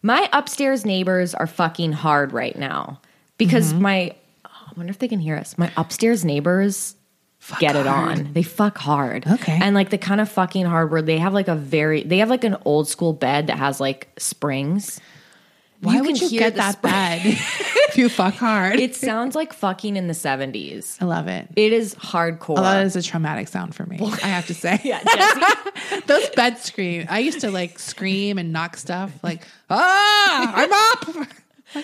[0.02, 3.00] My upstairs neighbors are fucking hard right now
[3.38, 3.82] because Mm-hmm.
[3.82, 5.56] my, oh, I wonder if they can hear us.
[5.56, 6.96] My upstairs neighbors
[7.61, 8.32] get it on.
[8.32, 9.26] They fuck hard.
[9.26, 9.59] Okay.
[9.61, 12.30] And like the kind of fucking hard where they have like a very, they have
[12.30, 15.01] like an old school bed that has like springs.
[15.80, 18.80] Why You would can you get that spring- bad if you fuck hard?
[18.80, 21.01] It sounds like fucking in the 70s.
[21.01, 21.46] I love it.
[21.55, 22.57] It is hardcore.
[22.57, 23.96] That is a traumatic sound for me.
[24.03, 24.80] I have to say.
[24.82, 25.01] yeah,
[26.07, 27.07] Those bed scream.
[27.09, 30.72] I used to like scream and knock stuff like, ah, I'm
[31.17, 31.17] up.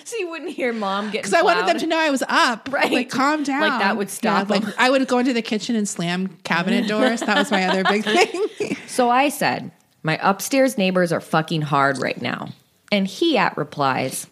[0.09, 2.69] so you wouldn't hear mom get Because I wanted them to know I was up.
[2.71, 2.91] Right.
[2.91, 3.61] Like, calm down.
[3.61, 6.87] Like, that would stop Yeah, like I would go into the kitchen and slam cabinet
[6.87, 7.21] doors.
[7.21, 8.77] That was my other big thing.
[8.87, 9.71] So I said,
[10.03, 12.49] My upstairs neighbors are fucking hard right now.
[12.93, 14.27] And he at replies,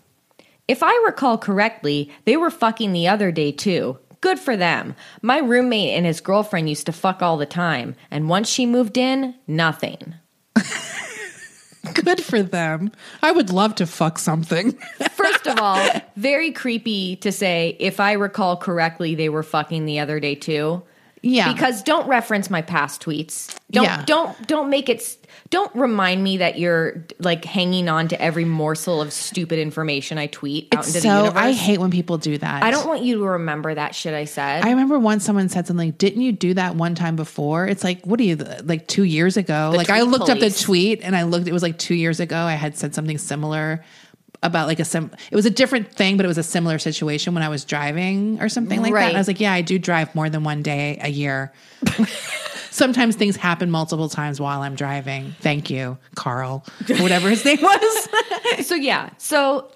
[0.69, 3.97] If I recall correctly, they were fucking the other day too.
[4.21, 4.95] Good for them.
[5.21, 7.95] My roommate and his girlfriend used to fuck all the time.
[8.09, 10.13] And once she moved in, nothing.
[11.93, 12.91] Good for them.
[13.21, 14.71] I would love to fuck something.
[15.11, 19.99] First of all, very creepy to say, if I recall correctly, they were fucking the
[19.99, 20.83] other day too.
[21.23, 21.51] Yeah.
[21.51, 23.57] Because don't reference my past tweets.
[23.71, 24.03] Don't Yeah.
[24.05, 25.17] don't don't make it
[25.49, 30.27] don't remind me that you're like hanging on to every morsel of stupid information I
[30.27, 31.41] tweet out into the so universe.
[31.41, 32.63] I hate when people do that.
[32.63, 34.65] I don't want you to remember that shit I said.
[34.65, 37.67] I remember once someone said something, didn't you do that one time before?
[37.67, 39.71] It's like, what are you, like two years ago?
[39.75, 42.37] like I looked up the tweet and I looked, it was like two years ago.
[42.37, 43.83] I had said something similar
[44.43, 47.33] about like a sim, it was a different thing, but it was a similar situation
[47.33, 49.07] when I was driving or something like that.
[49.07, 51.51] And I was like, yeah, I do drive more than one day a year.
[52.69, 55.35] Sometimes things happen multiple times while I'm driving.
[55.39, 58.09] Thank you, Carl, or whatever his name was.
[58.67, 59.71] so yeah, so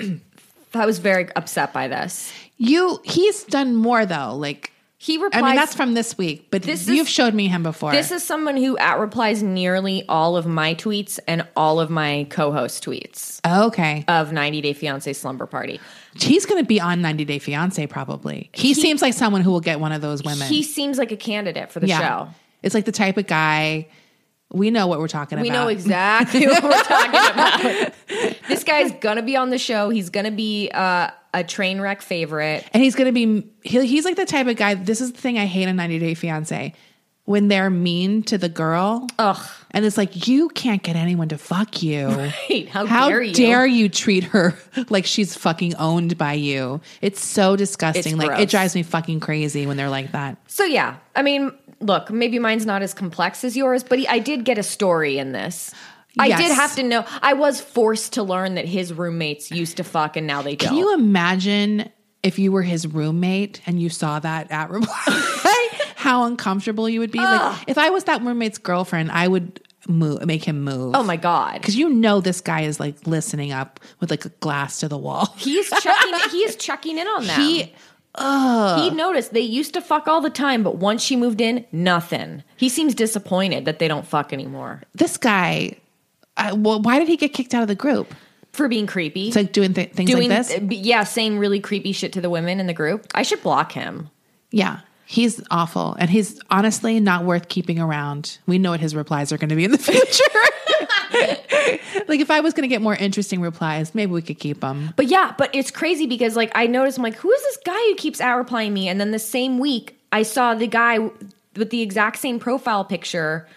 [0.74, 2.32] I was very upset by this.
[2.56, 4.34] You, he's done more though.
[4.36, 4.72] Like,
[5.02, 5.42] He replies.
[5.42, 7.90] I mean, that's from this week, but This you've is- showed me him before.
[7.90, 12.26] This is someone who at replies nearly all of my tweets and all of my
[12.28, 14.04] co-host tweets okay.
[14.08, 15.80] of 90 Day Fiance Slumber Party.
[16.16, 18.50] He's going to be on 90 Day Fiance probably.
[18.52, 20.46] He, seems like someone who will get one of those women.
[20.48, 22.28] He seems like a candidate for the show.
[22.62, 23.88] It's like the type of guy.
[24.52, 25.58] We know what we're talking We about.
[25.58, 27.92] We know exactly what we're talking about.
[28.48, 29.88] this guy's gonna be on the show.
[29.88, 32.64] He's gonna be uh, a train wreck favorite.
[32.72, 34.74] And he's going to be, he, he's like the type of guy.
[34.74, 36.74] This is the thing I hate on 90 Day Fiance.
[37.26, 39.06] When they're mean to the girl.
[39.18, 39.46] Ugh.
[39.70, 42.08] And it's like, you can't get anyone to fuck you.
[42.08, 43.34] Right, how How dare you.
[43.34, 44.58] dare you treat her
[44.88, 46.80] like she's fucking owned by you?
[47.00, 48.14] It's so disgusting.
[48.14, 48.40] It's like, gross.
[48.40, 50.38] it drives me fucking crazy when they're like that.
[50.48, 54.18] So yeah, I mean, look, maybe mine's not as complex as yours, but he, I
[54.18, 55.72] did get a story in this.
[56.18, 56.40] I Yes.
[56.40, 57.04] did have to know.
[57.22, 60.68] I was forced to learn that his roommates used to fuck and now they don't.
[60.70, 61.90] Can you imagine
[62.22, 65.68] if you were his roommate and you saw that at reply?
[65.96, 67.18] How uncomfortable you would be.
[67.18, 70.94] Like if I was that roommate's girlfriend, I would move, make him move.
[70.96, 74.30] oh my god, Because you know this guy is like listening up with like a
[74.40, 75.32] glass to the wall.
[75.36, 76.14] he's checking.
[76.30, 77.38] he is checking in on that.
[77.38, 77.72] He,
[78.18, 82.42] he noticed they used to fuck all the time, but once she moved in, nothing.
[82.56, 85.76] He seems disappointed that they don't fuck anymore this guy.
[86.40, 88.12] I, well, why did he get kicked out of the group?
[88.52, 89.28] for being creepy.
[89.28, 90.60] It's like doing th- things doing like this.
[90.70, 93.06] yeah, saying really creepy shit to the women in the group.
[93.14, 94.10] I should block him.
[94.50, 94.80] Yeah.
[95.06, 95.96] He's awful.
[95.98, 98.38] And he's honestly not worth keeping around.
[98.46, 100.04] We know what his replies are going to be in the future.
[102.08, 104.92] like, if I was going to get more interesting replies, maybe we could keep them.
[104.96, 107.78] But yeah, but it's crazy because like I noticed I'm like, who is this guy
[107.88, 108.88] who keeps out replying me?
[108.88, 110.98] And then the same week I saw the guy
[111.56, 113.48] with the exact same profile picture.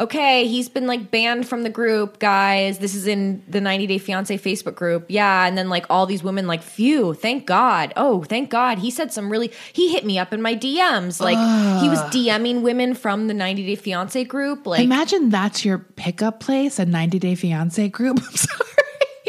[0.00, 2.78] Okay, he's been like banned from the group, guys.
[2.78, 5.04] This is in the 90 Day Fiance Facebook group.
[5.08, 7.92] Yeah, and then like all these women like, phew, thank God.
[7.96, 8.78] Oh, thank God.
[8.78, 11.20] He said some really he hit me up in my DMs.
[11.20, 11.36] Like
[11.82, 14.66] he was DMing women from the 90 Day Fiance group.
[14.66, 18.20] Like Imagine that's your pickup place, a 90 Day Fiance group.
[18.26, 18.70] I'm sorry.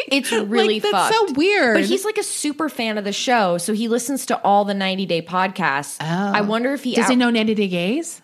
[0.07, 1.29] It's really Like, that's fucked.
[1.29, 1.75] so weird.
[1.75, 4.73] But he's like a super fan of the show, so he listens to all the
[4.73, 5.97] 90 Day podcasts.
[6.01, 6.43] I oh.
[6.43, 8.20] wonder if he Does he know 90 Day Gays?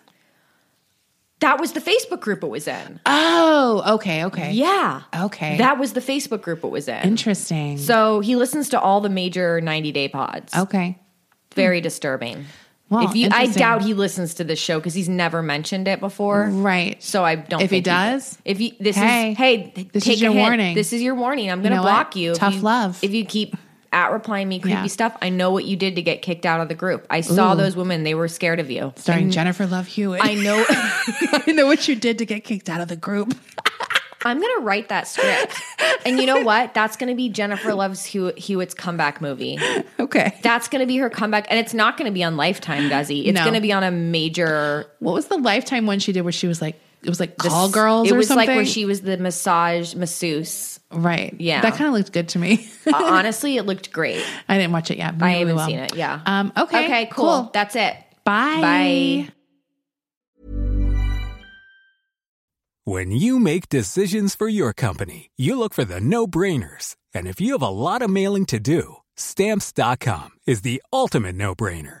[1.40, 2.98] That was the Facebook group it was in.
[3.06, 4.52] Oh, okay, okay.
[4.52, 5.02] Yeah.
[5.16, 5.58] Okay.
[5.58, 7.00] That was the Facebook group it was in.
[7.02, 7.78] Interesting.
[7.78, 10.54] So he listens to all the major 90 Day pods.
[10.56, 10.98] okay.
[11.54, 12.44] Very disturbing.
[12.90, 16.00] Well, if you, I doubt he listens to this show because he's never mentioned it
[16.00, 16.48] before.
[16.50, 17.02] Right.
[17.02, 17.60] So I don't.
[17.60, 18.38] If he does?
[18.46, 20.74] if you this Hey, is hey, this take is your a warning.
[20.74, 21.50] This is your warning.
[21.50, 21.90] I'm going to know what?
[21.90, 22.32] block you.
[22.32, 22.98] if Tough you- love.
[23.04, 23.56] If you keep
[23.92, 24.86] at replying me creepy Yeah.
[24.86, 25.16] stuff.
[25.22, 27.06] I know what you did to get kicked out of the group.
[27.10, 28.92] I saw those women; they were scared of you.
[28.96, 30.20] Starring And Jennifer Love Hewitt.
[30.22, 30.64] I know.
[30.68, 33.34] I know what you did to get kicked out of the group.
[34.24, 35.54] I'm gonna write that script,
[36.04, 36.74] and you know what?
[36.74, 39.58] That's gonna be Jennifer Love's Hew- Hewitt's comeback movie.
[40.00, 40.34] Okay.
[40.42, 43.26] That's gonna be her comeback, and it's not gonna be on Lifetime, Desi.
[43.26, 43.44] It's No.
[43.44, 46.60] gonna be on a major What was the lifetime one she did where she was
[46.60, 48.46] like, it was like the- call girls It or was something?
[48.48, 50.80] like where she was the massage masseuse.
[50.90, 51.34] right.
[51.38, 51.60] Yeah.
[51.62, 52.68] That kind of looked good to me.
[52.86, 54.24] Uh, honestly, it looked great.
[54.48, 55.16] I didn't watch it yet.
[55.18, 55.66] but I really haven't well.
[55.66, 55.94] seen it.
[55.94, 56.20] Yeah.
[56.26, 56.84] Um, okay.
[56.84, 57.06] Okay.
[57.12, 57.50] Cool.
[57.52, 57.94] That's it.
[58.24, 58.60] Bye.
[58.60, 59.32] Bye.
[62.84, 66.96] When you make decisions for your company, you look for the no brainers.
[67.14, 71.54] And if you have a lot of mailing to do, stamps.com is the ultimate no
[71.54, 72.00] brainer.